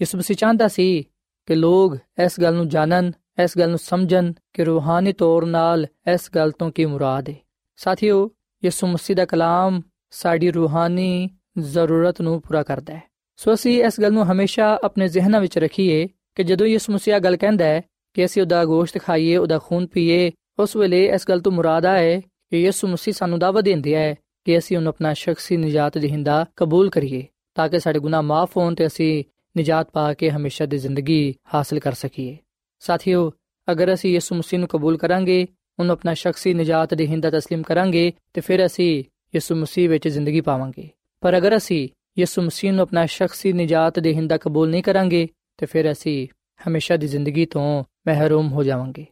ਯਿਸੂ 0.00 0.18
ਮਸੀਹ 0.18 0.36
ਚਾਹੁੰਦਾ 0.36 0.68
ਸੀ 0.68 1.02
ਕਿ 1.46 1.54
ਲੋਕ 1.54 1.96
ਇਸ 2.24 2.40
ਗੱਲ 2.40 2.54
ਨੂੰ 2.54 2.68
ਜਾਣਨ, 2.68 3.12
ਇਸ 3.44 3.58
ਗੱਲ 3.58 3.68
ਨੂੰ 3.68 3.78
ਸਮਝਣ 3.78 4.32
ਕਿ 4.52 4.64
ਰੂਹਾਨੀ 4.64 5.12
ਤੌਰ 5.12 5.46
ਨਾਲ 5.46 5.86
ਇਸ 6.12 6.30
ਗੱਲ 6.34 6.50
ਤੋਂ 6.50 6.70
ਕੀ 6.70 6.84
ਮੁਰਾਦ 6.84 7.28
ਹੈ 7.28 7.34
ਸਾਥੀਓ, 7.76 8.30
ਯਿਸੂ 8.64 8.86
ਮਸੀਹ 8.86 9.16
ਦਾ 9.16 9.24
ਕਲਾਮ 9.24 9.82
ਸਾਡੀ 10.10 10.50
ਰੂਹਾਨੀ 10.50 11.30
ਜ਼ਰੂਰਤ 11.58 12.20
ਨੂੰ 12.20 12.42
ਪੂਰਾ 12.42 12.62
ਕਰਦਾ 12.62 12.94
ਹੈ। 12.94 13.02
ਸੋ 13.36 13.54
ਅਸੀਂ 13.54 13.84
ਇਸ 13.84 14.00
ਗੱਲ 14.00 14.12
ਨੂੰ 14.12 14.32
ਹਮੇਸ਼ਾ 14.32 14.78
ਆਪਣੇ 14.84 15.08
ਜ਼ਿਹਨਾਂ 15.08 15.40
ਵਿੱਚ 15.40 15.58
ਰੱਖੀਏ 15.58 16.08
ਕਿ 16.34 16.44
ਜਦੋਂ 16.44 16.66
ਯਿਸੂ 16.66 16.92
ਮਸੀਹ 16.92 17.18
ਗੱਲ 17.18 17.36
ਕਹਿੰਦਾ 17.36 17.64
ਹੈ 17.64 17.82
ਕਿ 18.14 18.24
ਅਸੀਂ 18.24 18.42
ਉਹਦਾ 18.42 18.64
ਗੋਸ਼ਤ 18.64 18.98
ਖਾਈਏ, 18.98 19.36
ਉਹਦਾ 19.36 19.58
ਖੂਨ 19.58 19.86
ਪੀਏ, 19.86 20.30
ਉਸ 20.58 20.76
ਵੇਲੇ 20.76 21.06
ਇਸ 21.06 21.28
ਗੱਲ 21.28 21.40
ਤੋਂ 21.40 21.52
ਮੁਰਾਦ 21.52 21.86
ਹੈ 21.86 22.20
ਕਿ 22.20 22.62
ਯਿਸੂ 22.62 22.88
ਮਸੀਹ 22.88 23.14
ਸਾਨੂੰ 23.14 23.38
ਦਾਅਵਤ 23.38 23.64
ਦਿੰਦਾ 23.64 23.98
ਹੈ 23.98 24.14
ਕਿ 24.45 24.57
ਅਸੀਂ 24.57 24.77
ਉਹਨੂੰ 24.77 24.89
ਆਪਣਾ 24.89 25.13
ਸ਼ਖਸੀ 25.13 25.57
ਨਜਾਤ 25.57 25.97
ਦੇਹਿੰਦਾ 25.97 26.45
ਕਬੂਲ 26.55 26.89
ਕਰੀਏ 26.89 27.23
ਤਾਂ 27.55 27.67
ਕਿ 27.69 27.79
ਸਾਡੇ 27.79 27.99
ਗੁਨਾਹ 27.99 28.23
ਮਾਫ 28.23 28.57
ਹੋਣ 28.57 28.75
ਤੇ 28.75 28.85
ਅਸੀਂ 28.87 29.23
ਨਜਾਤ 29.55 29.89
ਪਾ 29.89 30.13
ਕੇ 30.13 30.29
ਹਮੇਸ਼ਾ 30.29 30.65
ਦੀ 30.65 30.77
ਜ਼ਿੰਦਗੀ 30.77 31.35
ਹਾਸਲ 31.53 31.79
ਕਰ 31.79 31.93
ਸਕੀਏ 31.93 32.37
ਸਾਥੀਓ 32.81 33.31
ਅਗਰ 33.67 33.93
ਅਸੀਂ 33.93 34.13
ਯਿਸੂ 34.13 34.35
ਮਸੀਹ 34.35 34.59
ਨੂੰ 34.59 34.67
ਕਬੂਲ 34.67 34.97
ਕਰਾਂਗੇ 34.97 35.45
ਉਹਨੂੰ 35.79 35.93
ਆਪਣਾ 35.93 36.13
ਸ਼ਖਸੀ 36.13 36.53
ਨਜਾਤ 36.53 36.93
ਦੇਹਿੰਦਾ 36.93 37.29
تسلیم 37.29 37.63
ਕਰਾਂਗੇ 37.63 38.11
ਤੇ 38.33 38.41
ਫਿਰ 38.41 38.65
ਅਸੀਂ 38.65 39.03
ਯਿਸੂ 39.35 39.55
ਮਸੀਹ 39.55 39.89
ਵਿੱਚ 39.89 40.07
ਜ਼ਿੰਦਗੀ 40.07 40.41
ਪਾਵਾਂਗੇ 40.41 40.89
ਪਰ 41.23 41.37
ਅਗਰ 41.37 41.57
ਅਸੀਂ 41.57 41.87
ਯਿਸੂ 42.17 42.41
ਮਸੀਹ 42.41 42.73
ਨੂੰ 42.73 42.81
ਆਪਣਾ 42.81 43.05
ਸ਼ਖਸੀ 43.05 43.53
ਨਜਾਤ 43.53 43.99
ਦੇਹਿੰਦਾ 43.99 44.37
ਕਬੂਲ 44.37 44.69
ਨਹੀਂ 44.69 44.83
ਕਰਾਂਗੇ 44.83 45.27
ਤੇ 45.57 45.65
ਫਿਰ 45.65 45.91
ਅਸੀਂ 45.91 46.27
ਹਮੇਸ਼ਾ 46.67 46.97
ਦੀ 46.97 47.07
ਜ਼ਿੰਦਗੀ 47.07 47.45
ਤੋਂ 47.45 47.83
ਮਹਿਰੂਮ 48.07 48.51
ਹੋ 48.51 48.63
ਜਾਵਾਂਗੇ 48.63 49.05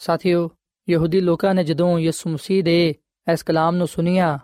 ਸਾਥੀਓ 0.00 0.48
ਯਹੂਦੀ 0.88 1.20
ਲੋਕਾਂ 1.20 1.54
ਨੇ 1.54 1.64
ਜਦੋਂ 1.64 1.98
ਯਿਸੂ 1.98 2.30
ਮਸੀਹ 2.30 2.62
ਦੇ 2.64 2.94
ਇਸ 3.26 3.42
ਕਲਾਮ 3.42 3.76
ਨੂੰ 3.76 3.86
ਸੁਨਿਆ 3.86 4.38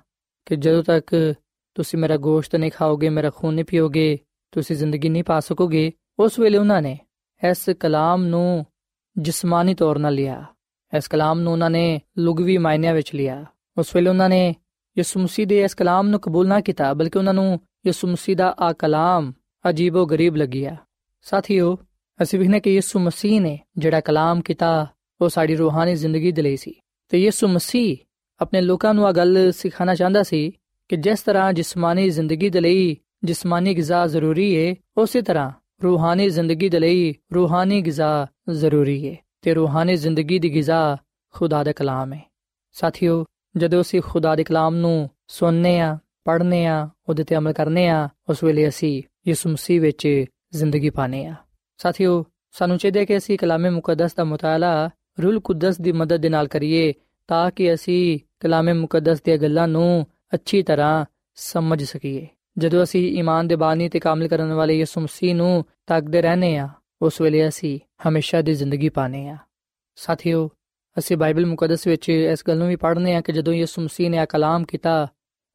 ਕਿ 0.46 0.56
ਜਦੋਂ 0.56 0.84
ਤੱਕ 0.84 1.34
ਤੁਸੀਂ 1.76 2.00
ਮੇਰਾ 2.00 2.18
ਗੋਸ਼ਤ 2.18 2.56
ਨਹੀਂ 2.56 2.72
ਖਾਓਗੇ, 2.72 3.10
ਮੇਰਾ 3.10 3.30
ਖੂਨ 3.30 3.54
ਨਹੀਂ 3.54 3.66
ਪੀਓਗੇ, 3.66 4.20
ਤੁਸੀਂ 4.52 4.76
ਜ਼ਿੰਦਗੀ 4.76 5.10
ਨਹੀਂ 5.10 5.24
ਪਾ 5.24 5.40
ਸਕੋਗੇ, 5.40 5.92
ਉਸ 6.20 6.40
ਵੇਲੇ 6.40 6.58
ਉਹਨਾਂ 6.58 6.82
ਨੇ 6.82 7.00
ਇਸ 7.50 7.70
ਕਲਾਮ 7.80 8.26
ਨੂੰ 8.26 8.66
ਜਿਸਮਾਨੀ 9.18 9.74
ਤੌਰ 9.74 9.96
'ਤੇ 9.96 10.12
ਲਿਆ। 10.12 10.46
ਇਸ 10.98 11.08
ਕਲਾਮ 11.08 11.40
ਨੂੰ 11.40 11.54
ਉਹਨਾਂ 11.54 11.70
ਨੇ 11.70 12.02
ਲੁਗਵੀ 12.18 12.58
ਮਾਇਨਿਆਂ 12.58 12.94
ਵਿੱਚ 12.94 13.16
ਲਿਆ। 13.16 13.46
ਉਸ 13.78 13.96
ਵੇਲੇ 13.96 14.10
ਉਹਨਾਂ 14.10 14.30
ਨੇ 14.30 14.56
ਯਿਸੂ 14.98 15.20
ਮਸੀਹ 15.20 15.48
ਦੇ 15.48 15.64
ਇਸ 15.64 15.76
ਕਲਾਮ 15.76 16.08
ਨੂੰ 16.08 16.20
ਕਬੂਲ 16.20 16.48
ਨਾ 16.48 16.62
ਕੀਤਾ, 16.62 16.94
ਬਲਕਿ 16.94 17.18
ਉਹਨਾਂ 17.18 17.34
ਨੂੰ 17.34 17.60
ਯਿਸੂ 17.86 18.08
ਮਸੀਹ 18.08 18.36
ਦਾ 18.36 18.56
ਆ 18.60 18.74
ਕਲਾਮ 18.74 19.34
ਅਜੀਬੋ 19.70 20.06
ਗਰੀਬ 20.06 20.36
ਲੱਗਿਆ। 20.36 20.76
ਸਾਥੀਓ, 21.22 21.78
ਅਸੀਂ 22.22 22.40
ਵਿਖਨੇ 22.40 22.60
ਕਿ 22.60 22.74
ਯਿਸੂ 22.74 23.00
ਮਸੀਹ 23.00 23.42
ਨੇ 23.42 23.60
ਜਿਹੜਾ 23.78 24.02
ਕਲਾਮ 24.02 24.42
ਕੀਤਾ, 24.42 24.88
ਉਹ 25.22 25.30
ਸਾਡੀ 25.30 25.56
ਰੂਹਾਨੀ 25.56 25.96
ਜ਼ਿੰਦਗੀ 25.96 26.32
ਦੇ 26.32 26.42
ਲਈ 26.42 26.58
ਸੀ। 26.58 26.76
ਤੇ 27.10 27.18
ਯਿਸੂ 27.18 27.48
ਮਸੀਹ 27.48 27.98
ਆਪਣੇ 28.42 28.62
ਲੋਕਾਂ 28.62 28.94
ਨੂੰ 28.94 29.08
ਆ 29.08 29.12
ਗੱਲ 29.12 29.52
ਸਿਖਾਣਾ 29.52 29.96
ਚਾਹੁੰਦਾ 29.96 30.24
ਸੀ 30.24 30.52
ਕਿ 30.90 30.96
ਜਿਸ 30.96 31.22
ਤਰ੍ਹਾਂ 31.22 31.54
ਜਿਸਮਾਨੀ 31.54 32.10
ਜ਼ਿੰਦਗੀ 32.10 32.50
ਦੇ 32.50 32.62
ਲਈ 32.62 32.98
ਜਿਸਮਾਨੀ 33.24 33.74
ਗਿਜ਼ਾ 33.74 34.08
ਜ਼ਰੂਰੀ 34.08 34.58
ਹੈ 34.58 34.76
ਉਸੇ 34.98 35.22
ਤਰ੍ਹਾਂ 35.22 35.52
ਰੂਹਾਨੀ 35.84 36.30
ਜ਼ਿੰਦਗੀ 36.30 36.70
ਦੇ 36.70 36.80
ਲਈ 36.80 37.14
ਰੂਹਾਨੀ 37.36 37.82
ਗਿਜ਼ਾ 37.82 38.28
ਜ਼ਰੂਰੀ 38.50 39.10
ਹੈ 39.10 39.16
ਤੇ 39.42 39.54
ਰੂਹਾਨੀ 39.54 39.96
ਜ਼ਿੰਦਗੀ 39.96 40.40
ਦੀ 40.40 40.54
ਗਿਜ਼ਾ 40.54 40.98
ਖੁਦਾ 41.34 41.64
ਦਾ 41.64 41.72
ਕਲਾਮ 41.72 42.14
ਹੈ 42.14 42.34
ਸਾਥੀਓ, 42.72 43.26
ਜਦੋਂ 43.58 43.82
ਅਸੀਂ 43.82 44.02
ਖੁਦਾ 44.02 44.36
ਦੇ 44.36 44.44
ਕਲਾਮ 44.44 44.76
ਨੂੰ 44.76 45.10
ਸੁਣਨੇ 45.28 45.80
ਆ, 45.80 45.98
ਪੜ੍ਹਨੇ 46.26 46.66
ਆ, 46.66 46.90
ਉਹਦੇ 47.10 47.24
ਤੇ 47.24 47.36
ਅਮਲ 47.36 47.54
ਕਰਨੇ 47.54 47.88
ਆ, 47.88 48.10
ਉਸ 48.30 48.44
ਵੇਲੇ 48.44 48.68
ਅਸੀਂ 48.68 49.04
ਯਿਸੂ 49.28 49.50
ਮਸੀਹ 49.50 49.82
ਵਿੱਚ 49.82 50.26
ਜ਼ਿੰਦਗੀ 50.54 50.90
ਪਾਣੇ 50.90 51.26
ਆ। 51.26 51.36
ਸਾਥੀਓ, 51.78 52.26
ਸਾਨੂੰ 52.52 52.78
ਚਾਹੀਦਾ 52.78 53.06
ਕਿ 53.06 53.18
ਅਸੀਂ 53.18 53.38
ਕਲਾਮੇ 53.38 53.70
ਮੁਕੱਦਸ 53.70 54.14
ਦਾ 54.14 54.24
ਮਤਾਲਾ 54.24 54.90
ਰੂਲ 55.24 55.40
ਕੁਦਸ 55.40 55.82
ਦੀ 55.82 55.92
ਮਦਦ 55.92 56.18
ਦੇ 56.18 56.30
ਨਾਲ 56.30 56.48
ਕਰੀਏ 56.48 56.94
ਤਾਂ 57.28 57.52
ਕਿ 57.52 57.74
ਅਸੀਂ 57.74 58.20
ਕਲਾਮੇ 58.40 58.74
ਮੁਕੱਦਸ 58.74 59.22
ਦੀਆਂ 59.22 59.38
ਗੱਲਾਂ 59.38 59.68
ਨੂੰ 59.68 60.08
ਅੱਛੀ 60.34 60.64
ਤਰ੍ਹਾਂ 60.64 61.06
ਸਮਝ 61.36 61.84
ਸਕੀਏ। 61.84 62.28
ਜਦੋਂ 62.58 62.84
ਅਸੀਂ 62.84 63.20
ਈਮਾਨ 63.20 63.48
ਦੇ 63.48 63.56
ਬਾਨੀ 63.56 63.90
ਤੇ 63.90 64.00
ਕਾਮਲ 64.00 64.28
ਕਰਨ 64.28 64.54
ਵਾਲੇ 64.54 64.78
ਯਿਸੂ 64.78 65.02
ਮਸੀਹ 65.02 65.36
ਨੂੰ 65.36 65.66
ਤੱਕਦੇ 65.88 66.22
ਰਹਨੇ 66.22 66.58
ਆ 66.58 66.70
ਉਸ 67.02 67.22
ਵੇਲੇ 67.22 67.48
ਅਸੀਂ 67.48 67.80
ਹਮੇਸ਼ਾ 68.10 68.42
ਦੀ 68.42 68.54
ਜ਼ਿੰਦਗੀ 68.54 68.90
ਪਾਣੇ 68.90 69.30
ਆ 69.30 69.38
ਸਾਥੀਓ, 69.96 70.50
ਅਸੀਂ 71.00 71.18
ਬਾਈਬਲ 71.18 71.46
ਮੁਕੱਦਸ 71.46 71.88
ਵਿੱਚ 71.88 72.10
ਇਸ 72.10 72.44
ਗੱਲ 72.48 72.58
ਨੂੰ 72.58 72.68
ਵੀ 72.68 72.76
ਪੜ੍ਹਨੇ 72.76 73.16
ਆ 73.16 73.22
ਕਿ 73.22 73.32
ਜਦੋਂ 73.32 73.54
ਯਿਸੂ 73.54 73.82
ਮਸੀਹ 73.82 74.10
ਨੇ 74.10 74.18
ਆ 74.18 74.26
ਕਲਾਮ 74.26 74.64
ਕੀਤਾ, 74.64 75.08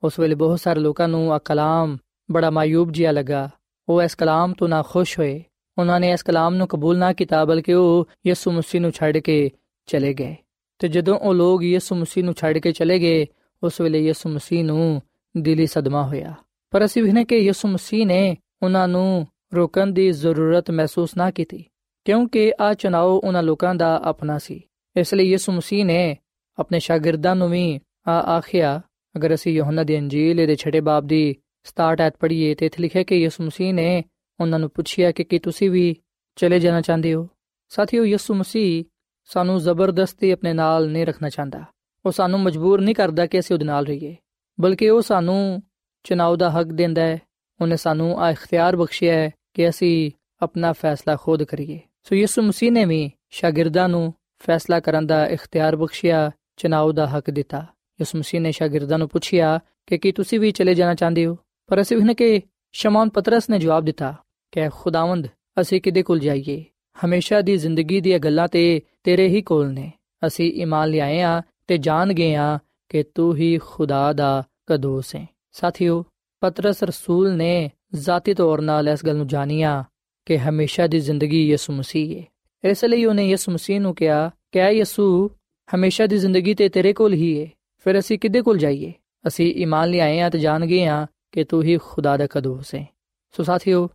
ਉਸ 0.03 0.19
ਵੇਲੇ 0.19 0.35
ਬਹੁਤ 0.35 0.61
ਸਾਰੇ 0.61 0.81
ਲੋਕਾਂ 0.81 1.09
ਨੂੰ 1.09 1.33
ਆ 1.33 1.39
ਕਲਾਮ 1.39 1.97
ਬੜਾ 2.31 2.51
ਮਾਇੂਬ 2.51 2.93
ਜਿਹਾ 2.93 3.13
ਲੱਗਾ। 3.13 3.51
ਉਹ 3.89 4.03
ਇਸ 4.03 4.15
ਕਲਾਮ 4.15 4.53
ਤੋਂ 4.53 4.69
ਨਾ 4.69 4.83
ਖੁਸ਼ 4.83 5.19
ਹੋਏ। 5.19 5.45
ਉਹਨਾਂ 5.79 6.01
ਨੇ 6.01 6.11
ਇਸ 6.11 6.23
ਕਲਾਮ 6.23 6.55
ਨੂੰ 6.55 6.69
ਕਬੂਲ 6.69 6.99
ਨਾ 6.99 7.13
ਕੀਤਾ, 7.13 7.45
ਬਲਕਿ 7.45 7.75
ਉਹ 7.75 8.09
ਯਿਸੂ 8.27 8.53
ਮਸੀਹ 8.53 8.81
ਨੂੰ 8.81 8.91
ਛੱਡ 8.91 9.19
ਕੇ 9.19 9.51
ਚਲੇ 9.87 10.15
ਗਏ। 10.15 10.37
ਤੇ 10.79 10.89
ਜਦੋਂ 10.89 11.19
ਉਹ 11.19 11.35
ਲੋਕ 11.35 11.63
ਯਿਸੂ 11.63 11.95
ਮਸੀਹ 11.95 12.25
ਨੂੰ 12.25 12.35
ਛੱਡ 12.35 12.59
ਕੇ 12.59 12.73
ਚਲੇ 12.73 12.99
ਗਏ, 12.99 13.27
ਉਸ 13.63 13.81
ਵੇਲੇ 13.81 14.05
ਯਿਸੂ 14.05 14.29
ਮਸੀਹ 14.29 14.65
ਨੂੰ 14.65 15.03
ਦਿਲੀ 15.37 15.67
ਸਦਮਾ 15.67 16.03
ਹੋਇਆ। 16.07 16.35
ਪਰ 16.71 16.85
ਅਸੀਂ 16.85 17.03
ਵੀ 17.03 17.13
ਨੇ 17.13 17.25
ਕਿ 17.25 17.37
ਯਿਸੂ 17.37 17.69
ਮਸੀਹ 17.69 18.07
ਨੇ 18.07 18.37
ਉਹਨਾਂ 18.63 18.89
ਨੂੰ 18.89 19.27
ਰੋਕਣ 19.55 19.87
ਦੀ 19.87 20.11
ਜ਼ਰੂਰਤ 20.13 20.71
ਮਹਿਸੂਸ 20.71 21.17
ਨਾ 21.17 21.31
ਕੀਤੀ, 21.31 21.65
ਕਿਉਂਕਿ 22.05 22.53
ਆ 22.61 22.75
ਚਨਾਓ 22.75 23.21
ਉਹਨਾਂ 23.25 23.43
ਲੋਕਾਂ 23.43 23.75
ਦਾ 23.75 24.01
ਆਪਣਾ 24.05 24.39
ਸੀ। 24.39 24.61
ਇਸ 24.97 25.15
ਲਈ 25.15 25.25
ਯਿਸੂ 25.25 25.53
ਮਸੀਹ 25.53 25.85
ਨੇ 25.85 26.17
ਆਪਣੇ 26.59 26.79
ਸ਼ਾਗਿਰਦਾਂ 26.79 27.37
ਨੂੰ 27.37 27.51
ਵੀ 27.51 27.81
ਆ 28.09 28.13
ਆਖਿਆ, 28.13 28.81
ਅਗਰ 29.17 29.35
ਅਸੀਂ 29.35 29.53
ਯੋਹੰਨਾ 29.53 29.83
ਦੀ 29.83 29.99
ਅੰਜੀਲ 29.99 30.37
ਦੇ 30.37 30.55
ਛਠੇ 30.55 30.81
ਬਾਬ 30.81 31.07
ਦੀ 31.07 31.37
67 31.65 32.01
ਐਤ 32.01 32.17
ਪੜ੍ਹੀਏ 32.21 32.55
ਤੇ 32.55 32.67
ਇੱਥੇ 32.67 32.83
ਲਿਖਿਆ 32.83 33.03
ਕਿ 33.03 33.17
ਯਿਸੂ 33.17 33.45
ਮਸੀਹ 33.45 33.75
ਨੇ 33.75 34.05
ਉਹਨਾਂ 34.41 34.59
ਨੂੰ 34.59 34.71
ਪੁੱਛਿਆ 34.71 35.13
ਕਿ 35.13 35.25
ਕੀ 35.25 35.39
ਤੁਸੀਂ 35.39 35.71
ਵੀ 35.71 35.97
ਚਲੇ 36.37 36.61
ਜਾਣਾ 36.61 36.81
ਚਾਹੁੰਦੇ 36.81 37.15
ਹੋ? 37.15 37.29
ਸਾਥੀਓ, 37.69 38.05
ਯਿਸੂ 38.05 38.35
ਮਸੀਹ 38.35 38.85
ਸਾਨੂੰ 39.29 39.59
ਜ਼ਬਰਦਸਤੀ 39.59 40.31
ਆਪਣੇ 40.31 40.53
ਨਾਲ 40.53 40.91
ਨਹੀਂ 40.91 41.07
ਰੱਖਣਾ 41.07 41.29
ਚਾਹੁੰਦਾ। 41.29 41.65
ਉਹ 42.07 42.13
ਸਾਨੂੰ 42.13 42.41
ਮਜਬੂਰ 42.41 42.81
ਨਹੀਂ 42.81 42.95
ਕਰਦਾ 42.95 43.27
ਕਿ 43.27 43.39
ਅਸੀਂ 43.39 43.57
ਉਹਦੇ 43.57 43.65
ਨਾਲ 43.65 43.87
ਰਹੀਏ। 43.87 44.17
ਬਲਕਿ 44.61 44.91
ਉਹ 44.91 45.03
ਸਾਨੂੰ 45.03 45.63
ਚੁਣਾਵ 46.05 46.37
ਦਾ 46.37 46.51
ਹੱਕ 46.51 46.67
ਦਿੰਦਾ 46.67 47.03
ਹੈ। 47.03 47.19
ਉਹਨੇ 47.61 47.77
ਸਾਨੂੰ 47.77 48.21
ਆ 48.21 48.31
ਇਖਤਿਆਰ 48.31 48.77
ਬਖਸ਼ਿਆ 48.77 49.15
ਹੈ 49.15 49.31
ਕਿ 49.55 49.69
ਅਸੀਂ 49.69 50.11
ਆਪਣਾ 50.43 50.73
ਫੈਸਲਾ 50.73 51.17
ਖੁਦ 51.17 51.43
ਕਰੀਏ। 51.43 51.81
ਸੋ 52.03 52.15
ਯਿਸੂ 52.15 52.43
ਮਸੀਹ 52.43 52.73
ਨੇ 52.73 52.85
ਵੀ 52.85 53.11
ਸ਼ਾਗਿਰਦਾਂ 53.31 53.89
ਨੂੰ 53.89 54.15
ਫੈਸਲਾ 54.39 54.81
ਕਰਨ 54.81 55.07
ਦਾ 55.07 55.27
ਇਖਤਿਆਰ 55.27 55.77
ਬਖਸ਼ਿਆ 55.77 56.31
ਚੁਣਾਵ 56.57 56.93
ਦਾ 56.93 57.07
ਹੱਕ 57.07 57.31
ਦਿੱਤਾ। 57.31 57.59
ਯਿਸੂ 58.01 58.19
ਮਸੀਹ 58.19 58.41
ਨੇ 58.41 58.53
ਸ਼ਾਗਿਰਦਾਂ 58.53 58.99
ਨੂੰ 58.99 59.09
ਪੁੱਛਿਆ 59.09 59.61
ਕਿ 59.87 59.99
ਕੀ 59.99 60.13
ਤੁਸੀਂ 60.13 60.41
ਵੀ 60.41 60.51
ਚਲੇ 60.51 60.75
ਜਾਣਾ 60.75 60.95
ਚਾਹੁੰਦੇ 60.95 61.27
ਹੋ? 61.27 61.39
ਪਰ 61.67 61.81
ਅਸੀਂ 61.81 61.97
ਉਹਨੇ 61.97 62.15
ਕਿ 62.15 62.41
ਸ਼ਮੌਨ 62.73 63.09
ਪਤਰਸ 63.09 63.51
ਨੇ 63.51 63.59
ਜਵਾਬ 63.59 63.85
ਦਿੱਤਾ 63.85 64.15
ਕਿ 64.53 64.69
ਖੁਦਾਵੰਦ, 64.69 65.29
ਅਸੀਂ 65.61 65.81
ਕਿਦੇ 65.81 66.03
ਕੋਲ 66.03 66.19
ਜਾਈਏ? 66.19 66.65
ਹਮੇਸ਼ਾ 67.05 67.41
ਦੀ 67.41 67.57
ਜ਼ਿੰਦਗੀ 67.57 68.01
ਦੀਆਂ 68.01 68.19
ਗੱਲਾਂ 68.19 68.49
ਤੇ 68.49 68.83
ਤੇਰੇ 69.09 69.29
ਹੀ 69.29 69.41
ਕੋਲ 69.43 69.73
ਨੇ 69.73 69.93
ਅਸੀਂ 70.27 70.53
ਈਮਾਨ 70.53 70.89
ਲਿਆਏ 70.89 71.21
ਆ 71.21 71.43
ਤੇ 71.67 71.79
ਜਾਣ 71.79 72.13
ਗਏ 72.13 72.35
ਆ 72.35 72.59
ਕਿ 72.89 73.03
ਤੂੰ 73.03 73.37
ਹੀ 73.37 73.59
ਖੁਦਾ 73.59 74.13
ਦਾ 74.13 74.45
ਕਦੋਸ 74.67 75.17
ਹੈ 75.17 75.27
ਸਾਥੀਓ 75.53 76.05
ਪਤਰਸ 76.43 76.83
ਰਸੂਲ 76.83 77.31
ਨੇ 77.33 77.71
ਜ਼ਾਤੀ 77.95 78.35
ਤੌਰ 78.35 78.61
'ਤੇ 78.61 78.93
ਇਸ 78.93 79.05
ਗੱਲ 79.07 79.17
ਨੂੰ 79.17 79.27
ਜਾਣਿਆ 79.27 79.85
ਕਿ 80.27 80.39
ਹਮੇਸ਼ਾ 80.39 80.87
ਦੀ 80.87 81.01
ਜ਼ਿੰਦਗੀ 81.01 81.51
ਯਿਸੂ 81.51 81.73
ਮਸੀਹ 81.73 82.21
ਹੈ 82.21 82.71
ਇਸ 82.71 82.85
ਲਈ 82.85 83.05
ਉਹਨੇ 83.05 83.29
ਯਿਸੂ 83.29 83.53
ਮਸੀਹ 83.53 83.81
ਨੂੰ 83.81 83.95
ਕਿਹਾ 83.95 84.31
ਕਿ 84.53 84.59
ਐ 84.59 84.71
ਯਿਸੂ 84.71 85.31
ਹਮੇਸ਼ਾ 85.75 86.07
ਦੀ 86.07 86.19
ਜ਼ਿੰਦਗੀ 86.19 86.55
ਤੇ 86.55 86.69
ਤੇਰੇ 86.69 86.93
ਕੋਲ 86.93 87.13
ਹੀ 87.13 87.41
ਹੈ 87.41 87.51
ਫਿਰ 87.79 87.99
ਅਸੀਂ 87.99 88.19
ਕਿੱਦੇ 88.19 88.43
ਕੋਲ 88.43 88.59
ਜਾਈਏ 88.59 88.93
ਅਸੀਂ 89.25 89.53
ਈਮਾਨ 89.55 89.91
ਲਿਆਏ 89.91 90.21
ਆ 90.21 90.31
ਤੇ 90.31 90.39
ਜਾਣ 90.39 90.67
ਗਏ 90.67 90.87
ਆ 90.87 91.07
ਕਿ 91.33 91.45
ਤੂੰ 91.45 91.63
ਹੀ 91.63 91.79
ਖੁਦਾ 91.79 92.17
ਦਾ 92.17 92.27
ਕਦੋਸ 92.27 92.75
ਹੈ 92.75 92.87
ਸੋ 93.33 93.43
ਸਾਥੀਓ 93.43 93.89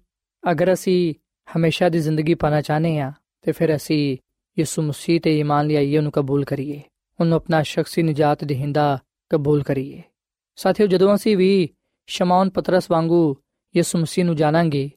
ਅਗਰ 0.52 0.74
ਅਸੀਂ 0.74 1.14
ਹਮੇਸ਼ਾ 1.58 1.90
ਦੀ 1.90 2.00
ਜ਼ਿੰਦਗੀ 2.00 2.34
ਪਾਣਾ 2.34 2.62
ਚਾਹਨੇ 2.62 3.00
ਆ 3.00 3.12
ਤੇ 3.42 3.52
ਫਿਰ 3.52 3.76
ਅਸੀਂ 3.76 4.18
ਯਿਸੂ 4.60 4.82
ਮਸੀਹ 4.82 5.22
ਤੇ 5.22 5.40
ਈਮਾਨ 5.40 5.68
ਲਿਆਈਏ, 5.68 5.98
ਉਹਨੂੰ 5.98 6.12
ਕਬੂਲ 6.12 6.46
ਕਰੀਏ। 6.46 6.82
ਉਹਨੂੰ 7.20 7.36
ਆਪਣਾ 7.36 7.64
ਸ਼ਖਸੀ 7.64 8.04
ਨਜਾਤ 8.04 8.44
ਦੇਹਿੰਦਾ 8.44 9.00
ਕਬੂਲ 9.30 9.64
ਕਰੀਏ। 9.64 10.02
ਸਾਥੀਓ, 10.56 10.88
ਜਦੋਂ 10.88 11.16
ਅਸੀਂ 11.16 11.38
ਵੀ 11.38 11.70
ਸ਼ਮਾਉਨ 12.08 12.50
ਪਤਰਸ 12.50 12.92
ਵਾਂਗੂ 12.92 13.36
ਯਿਸੂ 13.76 14.00
ਮਸੀਹ 14.00 14.26
ਨੂੰ 14.26 14.36
ਜਾਣਾਂਗੇ, 14.36 14.92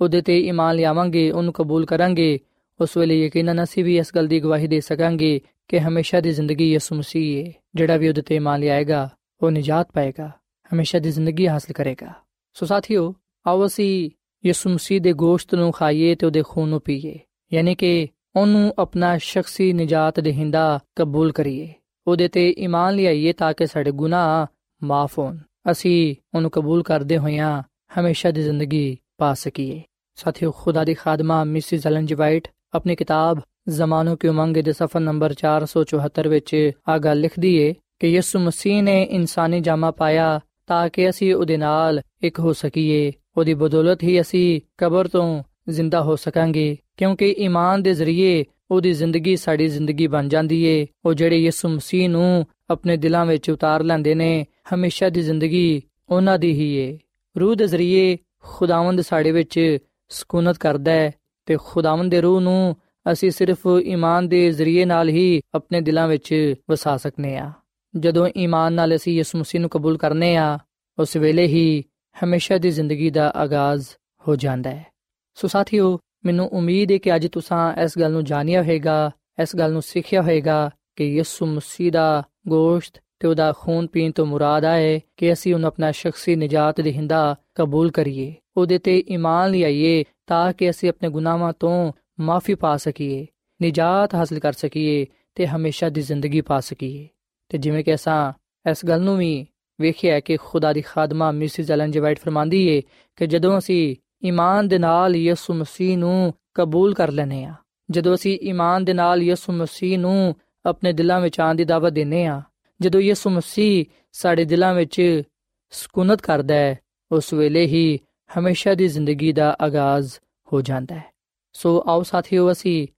ਉਹਦੇ 0.00 0.20
ਤੇ 0.20 0.40
ਈਮਾਨ 0.40 0.76
ਲਿਆਵਾਂਗੇ, 0.76 1.30
ਉਹਨੂੰ 1.30 1.52
ਕਬੂਲ 1.52 1.86
ਕਰਾਂਗੇ, 1.86 2.40
ਉਸ 2.80 2.96
ਵੇਲੇ 2.96 3.26
ਯਕੀਨਨ 3.26 3.62
ਅਸੀਂ 3.62 3.84
ਵੀ 3.84 3.98
ਇਸ 3.98 4.14
ਗੱਲ 4.14 4.26
ਦੀ 4.26 4.40
ਗਵਾਹੀ 4.40 4.66
ਦੇ 4.66 4.80
ਸਕਾਂਗੇ 4.80 5.40
ਕਿ 5.68 5.80
ਹਮੇਸ਼ਾ 5.80 6.20
ਦੀ 6.20 6.30
ਜ਼ਿੰਦਗੀ 6.30 6.72
ਯਿਸੂ 6.72 6.94
ਮਸੀਹ 6.94 7.46
ਹੈ। 7.46 7.52
ਜਿਹੜਾ 7.74 7.96
ਵੀ 7.96 8.08
ਉਹਦੇ 8.08 8.22
ਤੇ 8.22 8.36
ਈਮਾਨ 8.36 8.60
ਲਿਆਏਗਾ, 8.60 9.10
ਉਹ 9.42 9.50
ਨਜਾਤ 9.50 9.92
ਪਾਏਗਾ, 9.92 10.32
ਹਮੇਸ਼ਾ 10.74 10.98
ਦੀ 10.98 11.10
ਜ਼ਿੰਦਗੀ 11.10 11.48
ਹਾਸਲ 11.48 11.72
ਕਰੇਗਾ। 11.72 12.12
ਸੋ 12.54 12.66
ਸਾਥੀਓ, 12.66 13.14
ਆਓ 13.46 13.66
ਅਸੀਂ 13.66 14.10
ਯਿਸੂ 14.46 14.70
ਮਸੀਹ 14.70 15.00
ਦੇ 15.00 15.12
ਗੋਸ਼ਤ 15.12 15.54
ਨੂੰ 15.54 15.72
ਖਾਈਏ 15.72 16.14
ਤੇ 16.14 16.26
ਉਹਦੇ 16.26 16.42
ਖੂਨ 16.48 16.68
ਨੂੰ 16.68 16.80
ਪੀਏ। 16.80 17.18
ਯਾਨੀ 17.52 17.74
ਕਿ 17.74 18.08
ਉਹਨੂੰ 18.36 18.74
ਆਪਣਾ 18.78 19.18
ਸ਼ਖਸੀ 19.18 19.72
ਨਜਾਤ 19.72 20.20
ਦੇਹਿੰਦਾ 20.20 20.80
ਕਬੂਲ 20.96 21.32
ਕਰੀਏ। 21.32 21.72
ਉਹਦੇ 22.06 22.28
ਤੇ 22.28 22.54
ਈਮਾਨ 22.58 22.94
ਲਿਆਈਏ 22.94 23.32
ਤਾਂ 23.32 23.52
ਕਿ 23.52 23.66
ਸਾਡੇ 23.66 23.90
ਗੁਨਾਹ 23.90 24.46
ਮਾਫ 24.82 25.18
ਹੋਣ। 25.18 25.38
ਅਸੀਂ 25.70 26.14
ਉਹਨੂੰ 26.34 26.50
ਕਬੂਲ 26.50 26.82
ਕਰਦੇ 26.82 27.18
ਹੋਇਆਂ 27.18 27.62
ਹਮੇਸ਼ਾ 28.00 28.30
ਦੀ 28.30 28.42
ਜ਼ਿੰਦਗੀ 28.42 28.98
ਪਾ 29.18 29.34
ਸਕੀਏ। 29.34 29.82
ਸਾਥੀਓ, 30.14 30.50
ਖੁਦਾ 30.50 30.84
ਦੀ 30.84 30.94
ਖਾਦਮਾ 30.94 31.44
ਮਿਸਿਸ 31.44 31.86
ਐਲਨ 31.86 32.06
ਜੀ 32.06 32.14
ਵਾਈਟ 32.14 32.48
ਆਪਣੀ 32.74 32.96
ਕਿਤਾਬ 32.96 33.38
ਜ਼ਮਾਨੋ 33.68 34.16
ਕੀ 34.16 34.28
ਉਮੰਗ 34.28 34.56
ਦੇ 34.56 34.72
ਸਫਾ 34.72 34.98
ਨੰਬਰ 34.98 35.34
474 35.34 36.28
ਵਿੱਚ 36.28 36.70
ਆ 36.88 36.98
ਗੱਲ 36.98 37.20
ਲਿਖਦੀ 37.20 37.54
ਏ 37.54 37.74
ਕਿ 37.98 38.08
ਯਿਸੂ 38.08 38.38
ਮਸੀਹ 38.38 38.82
ਨੇ 38.82 39.02
ਇਨਸਾਨੀ 39.02 39.60
ਜਾਮਾ 39.60 39.90
ਪਾਇਆ 39.90 40.40
ਤਾਂ 40.66 40.88
ਕਿ 40.88 41.10
ਅਸੀਂ 41.10 41.34
ਉਹਦੇ 41.34 41.56
ਨਾਲ 41.56 42.00
ਇੱਕ 42.22 42.40
ਹੋ 42.40 42.52
ਸਕੀਏ। 42.52 43.12
ਉਹਦੀ 43.36 43.54
ਬਦੌਲਤ 43.54 44.02
ਹੀ 44.02 44.20
ਅਸੀਂ 44.20 44.60
ਕਬਰ 44.78 45.08
ਤੋਂ 45.08 45.42
ਜ਼ਿੰਦਾ 45.68 46.02
ਹੋ 46.02 46.16
ਸਕਾਂਗੇ, 46.16 46.76
ਕਿਉਂਕਿ 46.96 47.36
ਈਮਾਨ 47.38 47.82
ਦੇ 47.82 47.94
ਜ਼ਰੀਏ 47.94 48.44
ਉਹਦੀ 48.70 48.92
ਜ਼ਿੰਦਗੀ 48.92 49.36
ਸਾਡੀ 49.36 49.68
ਜ਼ਿੰਦਗੀ 49.68 50.06
ਬਣ 50.06 50.28
ਜਾਂਦੀ 50.28 50.64
ਏ। 50.64 50.86
ਉਹ 51.04 51.14
ਜਿਹੜੇ 51.14 51.38
ਯਿਸੂ 51.38 51.68
ਮਸੀਹ 51.68 52.08
ਨੂੰ 52.08 52.46
ਆਪਣੇ 52.70 52.96
ਦਿਲਾਂ 52.96 53.26
ਵਿੱਚ 53.26 53.50
ਉਤਾਰ 53.50 53.82
ਲੈਂਦੇ 53.82 54.14
ਨੇ, 54.14 54.46
ਹਮੇਸ਼ਾ 54.74 55.08
ਦੀ 55.08 55.20
ਜ਼ਿੰਦਗੀ 55.20 55.82
ਉਹਨਾਂ 56.08 56.38
ਦੀ 56.38 56.52
ਹੀ 56.52 56.74
ਏ। 56.74 56.98
ਰੂਹ 57.40 57.54
ਦੇ 57.54 57.66
ਜ਼ਰੀਏ 57.66 58.18
ਖੁਦਾਵੰਦ 58.42 59.00
ਸਾਡੇ 59.00 59.32
ਵਿੱਚ 59.32 59.78
ਸਕੂਨਤ 60.08 60.58
ਕਰਦਾ 60.58 60.92
ਹੈ 60.92 61.12
ਤੇ 61.46 61.56
ਖੁਦਾਵੰਦ 61.64 62.10
ਦੇ 62.10 62.20
ਰੂਹ 62.20 62.40
ਨੂੰ 62.40 62.76
ਅਸੀਂ 63.12 63.30
ਸਿਰਫ 63.30 63.58
ਈਮਾਨ 63.84 64.28
ਦੇ 64.28 64.50
ਜ਼ਰੀਏ 64.50 64.84
ਨਾਲ 64.84 65.08
ਹੀ 65.08 65.40
ਆਪਣੇ 65.54 65.80
ਦਿਲਾਂ 65.80 66.08
ਵਿੱਚ 66.08 66.54
ਵਸਾ 66.70 66.96
ਸਕਨੇ 66.96 67.36
ਆ। 67.36 67.52
ਜਦੋਂ 67.96 68.28
ਈਮਾਨ 68.36 68.72
ਨਾਲ 68.72 68.96
ਅਸੀਂ 68.96 69.12
ਯਿਸੂ 69.12 69.38
ਮਸੀਹ 69.38 69.60
ਨੂੰ 69.60 69.70
ਕਬੂਲ 69.70 69.98
ਕਰਨੇ 69.98 70.36
ਆ, 70.36 70.58
ਉਸ 70.98 71.16
ਵੇਲੇ 71.16 71.46
ਹੀ 71.46 71.84
ਹਮੇਸ਼ਾ 72.24 72.58
ਦੀ 72.58 72.70
ਜ਼ਿੰਦਗੀ 72.70 73.10
ਦਾ 73.10 73.30
ਆਗਾਜ਼ 73.30 73.86
ਹੋ 74.28 74.36
ਜਾਂਦਾ 74.36 74.70
ਹੈ। 74.70 74.93
ਸੋ 75.34 75.48
ਸਾਥੀਓ, 75.48 75.98
ਮੈਨੂੰ 76.24 76.48
ਉਮੀਦ 76.48 76.92
ਹੈ 76.92 76.98
ਕਿ 76.98 77.14
ਅੱਜ 77.16 77.26
ਤੁਸੀਂ 77.28 77.82
ਇਸ 77.82 77.98
ਗੱਲ 77.98 78.12
ਨੂੰ 78.12 78.24
ਜਾਣਿਆ 78.24 78.62
ਹੋਵੇਗਾ, 78.62 79.10
ਇਸ 79.42 79.56
ਗੱਲ 79.56 79.72
ਨੂੰ 79.72 79.82
ਸਿੱਖਿਆ 79.82 80.22
ਹੋਵੇਗਾ 80.22 80.70
ਕਿ 80.96 81.04
ਯਿਸੂ 81.04 81.46
ਮਸੀਹ 81.46 81.92
ਦਾ 81.92 82.22
ਗੋਸ਼ਤ 82.48 83.00
ਤੇ 83.18 83.28
ਉਹਦਾ 83.28 83.52
ਖੂਨ 83.58 83.86
ਪੀਣ 83.86 84.12
ਤੋਂ 84.12 84.26
ਮੁਰਾਦ 84.26 84.64
ਹੈ 84.64 85.00
ਕਿ 85.16 85.32
ਅਸੀਂ 85.32 85.54
ਉਹਨੂੰ 85.54 85.66
ਆਪਣਾ 85.68 85.90
ਸ਼ਖਸੀ 85.90 86.36
ਨਜਾਤ 86.36 86.80
ਦੇਹਿੰਦਾ 86.80 87.36
ਕਬੂਲ 87.54 87.90
ਕਰੀਏ, 87.90 88.34
ਉਹਦੇ 88.56 88.78
ਤੇ 88.78 89.02
ਈਮਾਨ 89.10 89.50
ਲਿਆਈਏ 89.50 90.04
ਤਾਂ 90.26 90.52
ਕਿ 90.52 90.70
ਅਸੀਂ 90.70 90.88
ਆਪਣੇ 90.88 91.08
ਗੁਨਾਹਾਂ 91.08 91.52
ਤੋਂ 91.60 91.92
ਮਾਫੀ 92.20 92.54
ਪਾ 92.54 92.76
ਸਕੀਏ, 92.76 93.26
ਨਜਾਤ 93.62 94.14
ਹਾਸਲ 94.14 94.38
ਕਰ 94.38 94.52
ਸਕੀਏ 94.52 95.06
ਤੇ 95.34 95.46
ਹਮੇਸ਼ਾ 95.46 95.88
ਦੀ 95.88 96.00
ਜ਼ਿੰਦਗੀ 96.00 96.40
ਪਾ 96.40 96.60
ਸਕੀਏ। 96.60 97.08
ਤੇ 97.48 97.58
ਜਿਵੇਂ 97.58 97.84
ਕਿ 97.84 97.94
ਅਸਾਂ 97.94 98.32
ਇਸ 98.70 98.84
ਗੱਲ 98.86 99.00
ਨੂੰ 99.00 99.16
ਵੀ 99.18 99.46
ਵੇਖਿਆ 99.80 100.20
ਕਿ 100.20 100.36
ਖੁਦਾ 100.36 100.72
ਦੀ 100.72 100.80
ਖਾਦਮਾ 100.80 101.30
ਮਿਸਿਸ 101.30 101.70
ਐਲਨ 101.70 101.90
ਜੀ 101.90 101.98
ਵਾਈਟ 101.98 102.18
ਫਰਮਾਂਦੀ 102.18 102.68
ਏ 102.68 102.82
ਕਿ 103.16 103.26
ਜਦੋਂ 103.26 103.58
ਅਸੀਂ 103.58 103.96
ਈਮਾਨ 104.26 104.68
ਦੇ 104.68 104.78
ਨਾਲ 104.78 105.16
ਯਿਸੂ 105.16 105.54
ਮਸੀਹ 105.54 105.98
ਨੂੰ 105.98 106.34
ਕਬੂਲ 106.54 106.94
ਕਰ 106.94 107.10
ਲੈਨੇ 107.10 107.44
ਆ 107.44 107.54
ਜਦੋਂ 107.90 108.14
ਅਸੀਂ 108.14 108.38
ਈਮਾਨ 108.42 108.84
ਦੇ 108.84 108.92
ਨਾਲ 108.92 109.22
ਯਿਸੂ 109.22 109.52
ਮਸੀਹ 109.52 109.98
ਨੂੰ 109.98 110.36
ਆਪਣੇ 110.66 110.92
ਦਿਲਾਂ 110.92 111.20
ਵਿੱਚ 111.20 111.40
ਆਉਣ 111.40 111.54
ਦੀ 111.54 111.64
ਦਾਵਤ 111.64 111.92
ਦਿੰਨੇ 111.92 112.26
ਆ 112.26 112.42
ਜਦੋਂ 112.80 113.00
ਯਿਸੂ 113.00 113.30
ਮਸੀਹ 113.30 113.84
ਸਾਡੇ 114.12 114.44
ਦਿਲਾਂ 114.44 114.74
ਵਿੱਚ 114.74 115.22
ਸਕੂਨਤ 115.70 116.20
ਕਰਦਾ 116.20 116.54
ਹੈ, 116.54 116.78
ਉਸ 117.12 117.32
ਵੇਲੇ 117.32 117.66
ਹੀ 117.66 117.98
ਹਮੇਸ਼ਾ 118.38 118.74
ਦੀ 118.74 118.88
ਜ਼ਿੰਦਗੀ 118.88 119.32
ਦਾ 119.32 119.56
ਆਗਾਜ਼ 119.60 120.12
ਹੋ 120.52 120.60
ਜਾਂਦਾ 120.60 120.94
ਹੈ। 120.94 121.04
ਸੋ 121.52 121.84
ਆਓ 121.86 122.02
ਸਾਥੀਓ, 122.02 122.52
ਅਸੀਂ 122.52 122.88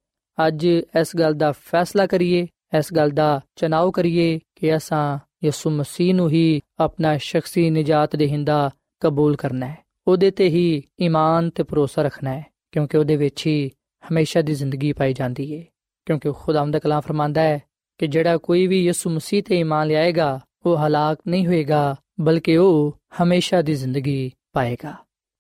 ਅੱਜ 0.46 0.64
ਇਸ 1.00 1.16
ਗੱਲ 1.16 1.34
ਦਾ 1.34 1.52
ਫੈਸਲਾ 1.52 2.06
ਕਰੀਏ, 2.06 2.46
ਇਸ 2.78 2.94
ਗੱਲ 2.94 3.10
ਦਾ 3.10 3.40
ਚਨਾਵ 3.56 3.90
ਕਰੀਏ 3.90 4.40
ਕਿ 4.54 4.76
ਅਸਾਂ 4.76 5.18
ਯਿਸੂ 5.44 5.70
ਮਸੀਹ 5.70 6.14
ਨੂੰ 6.14 6.30
ਹੀ 6.30 6.60
ਆਪਣਾ 6.78 7.16
ਸ਼ਖਸੀ 7.16 7.70
ਨਜਾਤ 7.70 8.16
ਦੇਹਿੰਦਾ 8.16 8.70
ਕਬੂਲ 9.00 9.36
ਕਰਨਾ 9.36 9.66
ਹੈ। 9.66 9.86
ਉਹਦੇ 10.09 10.31
ਤੇ 10.31 10.49
ਹੀ 10.49 10.83
ਈਮਾਨ 11.01 11.51
ਤੇ 11.51 11.62
ਭਰੋਸਾ 11.62 12.03
ਰੱਖਣਾ 12.03 12.31
ਹੈ, 12.31 12.45
ਕਿਉਂਕਿ 12.73 12.97
ਉਹਦੇ 12.97 13.16
ਵਿੱਚ 13.16 13.47
ਹੀ 13.47 13.71
ਹਮੇਸ਼ਾ 14.05 14.42
ਦੀ 14.42 14.55
ਜ਼ਿੰਦਗੀ 14.55 14.92
ਪਾਈ 14.92 15.12
ਜਾਂਦੀ 15.12 15.59
ਹੈ 15.59 15.64
ਕਿਉਂਕਿ 16.07 16.33
ਖੁਦਾਵੰਦ 16.33 16.73
ਦਾ 16.73 16.79
ਕਲਾਮ 16.79 17.01
ਫਰਮਾਂਦਾ 17.01 17.42
ਹੈ 17.42 17.62
ਕਿ 17.99 18.07
ਜਿਹੜਾ 18.07 18.37
ਕੋਈ 18.37 18.66
ਵੀ 18.66 18.85
ਯਿਸੂ 18.85 19.11
ਮਸੀਹ 19.11 19.42
ਤੇ 19.42 19.59
ਈਮਾਨ 19.61 19.87
ਲਿਆਏਗਾ, 19.87 20.40
ਉਹ 20.66 20.77
ਹਲਾਕ 20.77 21.19
ਨਹੀਂ 21.29 21.47
ਹੋਏਗਾ, 21.47 21.97
ਬਲਕਿ 22.21 22.57
ਉਹ 22.57 22.97
ਹਮੇਸ਼ਾ 23.23 23.62
ਦੀ 23.62 23.75
ਜ਼ਿੰਦਗੀ 23.75 24.31
ਪਾਏਗਾ। 24.53 24.95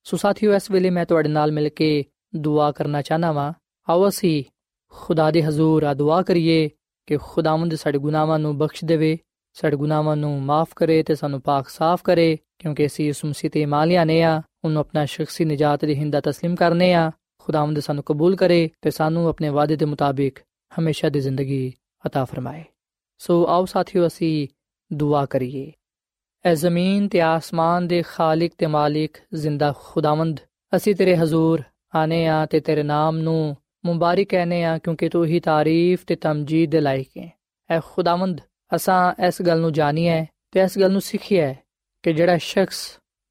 ਸੋ 0.04 0.16
ਸਾਥੀਓ, 0.16 0.54
ਇਸ 0.54 0.70
ਵੇਲੇ 0.70 0.90
ਮੈਂ 0.90 1.04
ਤੁਹਾਡੇ 1.06 1.28
ਨਾਲ 1.28 1.52
ਮਿਲ 1.52 1.68
ਕੇ 1.68 2.04
ਦੁਆ 2.36 2.72
ਕਰਨਾ 2.72 3.02
ਚਾਹਨਾ 3.02 3.32
ਵਾਂ। 3.32 3.52
ਆਓ 3.88 4.08
ਅਸੀਂ 4.08 4.44
ਖੁਦਾ 4.92 5.30
ਦੇ 5.30 5.42
ਹਜ਼ੂਰ 5.42 5.82
ਆ 5.82 5.94
ਦੁਆ 5.94 6.22
ਕਰੀਏ 6.22 6.68
ਕਿ 7.06 7.16
ਖੁਦਾਵੰਦ 7.16 7.74
ਸਾਡੇ 7.74 7.98
ਗੁਨਾਹਾਂ 7.98 8.38
ਨੂੰ 8.38 8.56
ਬਖਸ਼ 8.58 8.84
ਦੇਵੇ, 8.84 9.18
ਸਾਡੇ 9.52 9.76
ਗੁਨਾਹਾਂ 9.76 10.16
ਨੂੰ 10.16 10.42
ਮਾਫ 10.42 10.68
ਕਰੇ 10.76 11.02
ਤੇ 11.02 11.14
ਸਾਨੂੰ 11.14 11.40
ਪਾਕ 11.40 11.68
ਸਾਫ਼ 11.68 12.02
ਕਰੇ, 12.04 12.36
ਕਿਉਂਕਿ 12.58 12.86
ਅਸੀਂ 12.86 13.08
ਇਸ 13.08 13.24
ਮਸੀਹ 13.24 13.50
ਤੇ 13.50 13.60
ਈਮਾਨ 13.62 13.88
ਲਿਆਨੇ 13.88 14.22
ਆ 14.22 14.42
ਉਹਨੂੰ 14.65 14.79
ਆਪਣਾ 14.79 15.05
ਸ਼ਖਸੀ 15.05 15.45
ਨਜਾਤ 15.45 15.85
ਦੇ 15.85 15.95
ਹਿੰਦਾ 15.95 16.19
تسلیم 16.19 16.55
ਕਰਨੇ 16.55 16.93
ਆ 16.93 17.11
ਖੁਦਾਵੰਦ 17.39 17.79
ਸਾਨੂੰ 17.79 18.03
ਕਬੂਲ 18.03 18.35
ਕਰੇ 18.35 18.69
ਤੇ 18.81 18.91
ਸਾਨੂੰ 18.91 19.27
ਆਪਣੇ 19.27 19.49
ਵਾਅਦੇ 19.49 19.75
ਦੇ 19.75 19.85
ਮੁਤਾਬਿਕ 19.85 20.39
ਹਮੇਸ਼ਾ 20.71 21.09
ਦੀ 21.09 21.19
ਜ਼ਿੰਦਗੀ 21.19 21.73
عطا 22.07 22.25
ਫਰਮਾਏ 22.25 22.63
ਸੋ 23.21 23.45
ਆਓ 23.45 23.65
ਸਾਥੀਓ 23.65 24.07
ਅਸੀਂ 24.07 24.47
ਦੁਆ 24.91 25.25
ਕਰੀਏ 25.25 25.71
ਐ 26.45 26.53
ਜ਼ਮੀਨ 26.53 27.07
ਤੇ 27.07 27.21
ਆਸਮਾਨ 27.21 27.87
ਦੇ 27.87 28.01
ਖਾਲਕ 28.01 28.51
ਤੇ 28.57 28.67
ਮਾਲਿਕ 28.67 29.17
ਜ਼ਿੰਦਾ 29.33 29.73
ਖੁਦਾਵੰਦ 29.77 30.39
ਅਸੀਂ 30.75 30.95
ਤੇਰੇ 30.95 31.15
ਹਜ਼ੂਰ 31.15 31.63
ਆਨੇ 31.95 32.25
ਆ 32.27 32.45
ਤੇ 32.45 32.59
ਤੇਰੇ 32.59 32.83
ਨਾਮ 32.83 33.17
ਨੂੰ 33.17 33.55
ਮੁਬਾਰਕ 33.85 34.27
ਕਹਨੇ 34.29 34.63
ਆ 34.63 34.77
ਕਿਉਂਕਿ 34.77 35.09
ਤੂੰ 35.09 35.25
ਹੀ 35.25 35.39
ਤਾਰੀਫ 35.39 36.05
ਤੇ 36.05 36.15
ਤਮਜੀਦ 36.15 36.71
ਦੇ 36.71 36.81
ਲਾਇਕ 36.81 37.17
ਹੈ 37.17 37.29
ਐ 37.69 37.79
ਖੁਦਾਵੰਦ 37.79 38.41
ਅਸਾਂ 38.75 39.13
ਇਸ 39.27 39.41
ਗੱਲ 39.41 39.59
ਨੂੰ 39.61 39.71
ਜਾਣੀਏ 39.73 40.25
ਤੇ 40.51 40.59
ਇਸ 40.59 40.77
ਗੱਲ 40.79 40.91
ਨੂੰ 40.91 41.01
ਸਿੱਖੀਏ 41.01 41.53
ਕਿ 42.03 42.13
ਜਿਹੜਾ 42.13 42.37
ਸ਼ਖਸ 42.37 42.79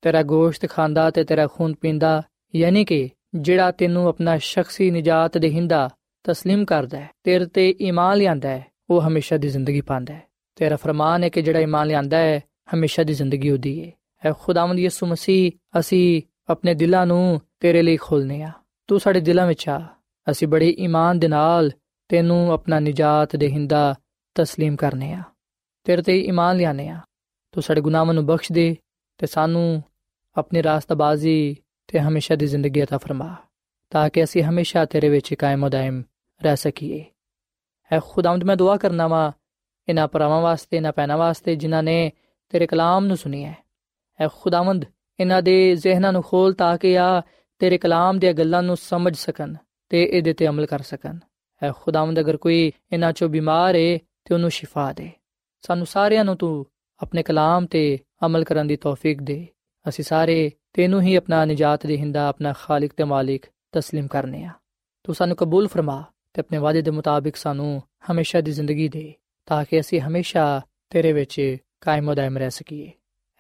ਤੇਰਾ 0.04 0.22
ਗੋਸ਼ਤ 0.22 0.68
ਖਾਂਦਾ 0.70 1.11
ਤੇ 1.11 1.24
ਤੇਰਾ 1.24 1.46
ਖੂਨ 1.46 1.74
ਪੀਂਦਾ 1.74 2.22
ਯਾਨੀ 2.56 2.85
ਕਿ 2.85 3.09
ਜਿਹੜਾ 3.35 3.70
ਤੈਨੂੰ 3.70 4.09
ਆਪਣਾ 4.09 4.37
ਸ਼ਖਸੀ 4.38 4.90
ਨਜਾਤ 4.90 5.38
ਦੇਹਿੰਦਾ 5.38 5.90
تسلیم 6.24 6.64
ਕਰਦਾ 6.64 7.00
ਹੈ 7.00 7.09
ਤੇਰੇ 7.24 7.46
ਤੇ 7.46 7.74
ਈਮਾਨ 7.80 8.16
ਲਿਆਂਦਾ 8.18 8.48
ਹੈ 8.48 8.66
ਉਹ 8.90 9.02
ਹਮੇਸ਼ਾ 9.02 9.37
ਦੀ 9.37 9.48
ਜ਼ਿੰਦਗੀ 9.48 9.80
ਪਾਉਂਦਾ 9.80 10.14
ਹੈ 10.14 10.22
ਤੇਰਾ 10.56 10.76
ਫਰਮਾਨ 10.76 11.24
ਹੈ 11.24 11.28
ਕਿ 11.28 11.42
ਜਿਹੜਾ 11.42 11.61
ਈਮਾਨ 11.61 11.87
ਲਿਆਂਦਾ 11.87 12.16
ਹੈ 12.16 12.40
ਹਮੇਸ਼ਾ 12.74 13.02
ਦੀ 13.02 13.14
ਜ਼ਿੰਦਗੀ 13.14 13.50
ਉਹਦੀ 13.50 13.80
ਹੈ 13.85 13.92
ਐ 14.24 14.33
ਖੁਦਾਵੰਦ 14.33 14.78
ਯਿਸੂ 14.78 15.06
ਮਸੀਹ 15.06 15.52
ਅਸੀਂ 15.78 16.22
ਆਪਣੇ 16.48 16.74
ਦਿਲਾਂ 16.74 17.06
ਨੂੰ 17.06 17.40
ਤੇਰੇ 17.61 17.83
ਲਈ 17.83 17.96
ਖੋਲਨੇ 17.96 18.42
ਆ 18.42 18.52
ਤੂੰ 18.88 19.00
ਸਾਡੇ 19.00 19.20
ਦਿਲਾਂ 19.20 19.46
ਵਿੱਚ 19.46 19.68
ਆ 19.68 19.87
ਅਸੀਂ 20.30 20.48
ਬੜੇ 20.48 20.68
ਈਮਾਨ 20.78 21.18
ਦੇ 21.18 21.28
ਨਾਲ 21.28 21.70
ਤੈਨੂੰ 22.09 22.52
ਆਪਣਾ 22.52 22.78
ਨਜਾਤ 22.80 23.37
ਦੇਹਿੰਦਾ 23.37 23.94
تسلیم 24.37 24.76
ਕਰਨੇ 24.76 25.12
ਆ 25.12 25.22
ਤੇਰੇ 25.85 26.02
ਤੇ 26.02 26.18
ਈਮਾਨ 26.20 26.56
ਲਿਆਨੇ 26.56 26.88
ਆ 26.88 27.00
ਤੂੰ 27.52 27.62
ਸਾਡੇ 27.62 27.80
ਗੁਨਾਹਾਂ 27.80 28.14
ਨੂੰ 28.14 28.26
ਬਖਸ਼ 28.26 28.52
ਦੇ 28.52 28.76
ਤੇ 29.18 29.26
ਸਾਨੂੰ 29.26 29.83
ਆਪਣੀ 30.36 30.63
ਰਾਸਤਬਾਜ਼ੀ 30.63 31.56
ਤੇ 31.88 32.00
ਹਮੇਸ਼ਾ 32.00 32.36
ਦੀ 32.36 32.48
ਜ਼ਿੰਦਗੀ 32.48 32.82
عطا 32.82 32.98
ਫਰਮਾ 32.98 33.36
ਤਾਂ 33.91 34.10
ਕਿ 34.10 34.24
ਅਸੀਂ 34.24 34.43
ਹਮੇਸ਼ਾ 34.43 34.86
ਤੇਰੇ 34.86 35.10
ਵਿੱਚ 35.10 35.34
ਕਾਇਮ 35.34 35.67
ਦائم 35.69 36.02
ਰਹਿ 36.41 36.56
ਸਕੀਏ 36.56 37.04
ਐ 37.91 38.00
ਖੁਦਾਵੰਦ 38.00 38.43
ਮੈਂ 38.43 38.56
ਦੁਆ 38.58 38.78
ਕਰਨਾ 38.78 39.08
ਵਾ 39.08 39.32
ਇਹਨਾਂ 39.88 40.08
ਪਰਵਾਂ 40.08 40.41
ਵਾਸਤੇ 40.41 40.78
ਇਹਨਾਂ 40.78 40.93
ਪੈਨਾ 40.93 41.17
ਵਾਸਤੇ 41.17 41.56
ਜਿਨ੍ਹਾਂ 41.56 41.84
ਨੇ 41.84 42.12
ਤੇਰੇ 42.54 42.67
ਕਲਾਮ 42.67 43.06
ਨੂੰ 43.06 43.17
ਸੁਣੀ 43.17 43.43
ਹੈ 43.45 43.56
ਐ 44.19 44.28
ਖੁਦਾਵੰਦ 44.28 44.86
ਇਹਨਾਂ 45.19 45.41
ਦੇ 45.41 45.76
ਜ਼ਿਹਨਾਂ 45.76 46.12
ਨੂੰ 46.13 46.24
ਖੋਲ 46.24 46.54
ਤਾਂ 46.54 46.78
ਕਿ 46.78 46.98
ਆ 47.00 47.21
ਤੇਰੇ 47.62 47.78
ਕਲਾਮ 47.78 48.19
ਦੀਆਂ 48.19 48.34
ਗੱਲਾਂ 48.34 48.63
ਨੂੰ 48.63 48.78
ਸਮਝ 48.78 49.15
ਸਕਣ 49.15 49.56
ਤੇ 49.89 50.04
ਇਹਦੇ 50.04 50.34
ਤੇ 50.34 50.48
ਅਮਲ 50.48 50.65
ਕਰ 50.65 50.82
ਸਕਣ 50.82 51.19
ਐ 51.62 51.71
ਖੁਦਾਵੰਦ 51.71 52.19
ਅਗਰ 52.19 52.38
ਕੋਈ 52.38 52.71
ਇਹਨਾਂ 52.91 53.12
ਚੋਂ 53.13 53.30
ਬਿਮਾਰ 53.30 53.76
ਏ 53.76 53.98
ਤੇ 53.98 54.34
ਉਹਨੂੰ 54.34 54.50
ਸ਼ਿਫਾ 54.52 54.91
ਦੇ 54.93 55.10
ਸਾਨੂੰ 55.63 55.86
ਸਾਰਿਆਂ 55.86 56.26
ਨੂੰ 56.26 56.38
ਤੂੰ 56.38 56.65
ਆਪਣੇ 57.02 57.24
ਕਲਾਮ 57.24 57.65
ਤੇ 57.65 58.00
ਅਮਲ 58.26 58.43
ਕਰਨ 58.43 58.67
ਦੀ 58.67 58.76
ਤੌਫੀਕ 58.76 59.21
ਦੇ 59.21 59.48
ਅਸੀਂ 59.89 60.04
ਸਾਰੇ 60.04 60.52
ਤੈਨੂੰ 60.74 61.02
ਹੀ 61.02 61.15
ਆਪਣਾ 61.15 61.45
ਨਜਾਤ 61.45 61.86
ਦੇਹਿੰਦਾ, 61.86 62.28
ਆਪਣਾ 62.28 62.54
ਖਾਲਕ 62.54 62.91
ਤੇ 62.98 63.04
ਮਾਲਿਕ 63.04 63.45
تسلیم 63.45 64.08
ਕਰਨੇ 64.08 64.43
ਆ। 64.43 64.52
ਤੂੰ 65.04 65.15
ਸਾਨੂੰ 65.15 65.36
ਕਬੂਲ 65.36 65.67
ਫਰਮਾ 65.67 66.04
ਤੇ 66.34 66.41
ਆਪਣੇ 66.41 66.58
ਵਾਅਦੇ 66.58 66.82
ਦੇ 66.82 66.91
ਮੁਤਾਬਿਕ 66.91 67.36
ਸਾਨੂੰ 67.36 67.84
ਹਮੇਸ਼ਾ 68.12 68.41
ਦੀ 68.41 68.52
ਜ਼ਿੰਦਗੀ 68.52 68.88
ਦੇ, 68.88 69.13
ਤਾਂ 69.45 69.65
ਕਿ 69.69 69.80
ਅਸੀਂ 69.80 70.02
ਹਮੇਸ਼ਾ 70.02 70.62
ਤੇਰੇ 70.89 71.13
ਵਿੱਚ 71.13 71.58
ਕਾਇਮ 71.82 72.13
ਦائم 72.13 72.38
ਰਹਿ 72.38 72.52
ਸਕੀਏ। 72.52 72.91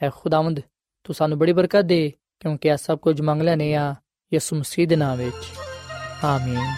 ਐ 0.03 0.09
ਖੁਦਾਵੰਦ, 0.15 0.59
ਤੂੰ 1.03 1.13
ਸਾਨੂੰ 1.13 1.39
ਬੜੀ 1.39 1.53
ਬਰਕਤ 1.53 1.81
ਦੇ, 1.81 2.13
ਕਿਉਂਕਿ 2.39 2.69
ਇਹ 2.69 2.77
ਸਭ 2.77 2.99
ਕੁਝ 2.99 3.21
ਮੰਗ 3.21 3.41
ਲੈਨੇ 3.41 3.75
ਆ 3.75 3.95
ਯਿਸੂ 4.33 4.55
ਮਸੀਹ 4.55 4.87
ਦੇ 4.87 4.95
ਨਾਮ 4.95 5.17
ਵਿੱਚ। 5.17 5.59
ਆਮੀਨ। 6.23 6.75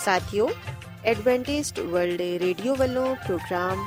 ਸਾਥਿਓ, 0.00 0.50
ਐਡਵੈਂਟਿਸਟ 1.04 1.80
ਵਰਲਡ 1.80 2.20
ਰੇਡੀਓ 2.20 2.74
ਵੱਲੋਂ 2.74 3.16
ਪ੍ਰੋਗਰਾਮ 3.16 3.86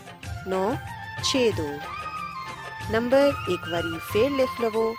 ਨੰਬਰ 2.91 3.33
ਇੱਕ 3.49 3.69
ਵਾਰੀ 3.69 3.99
ਫੇਰ 4.13 4.31
ਲਿਖ 4.31 4.61
ਲਵੋ 4.61 4.95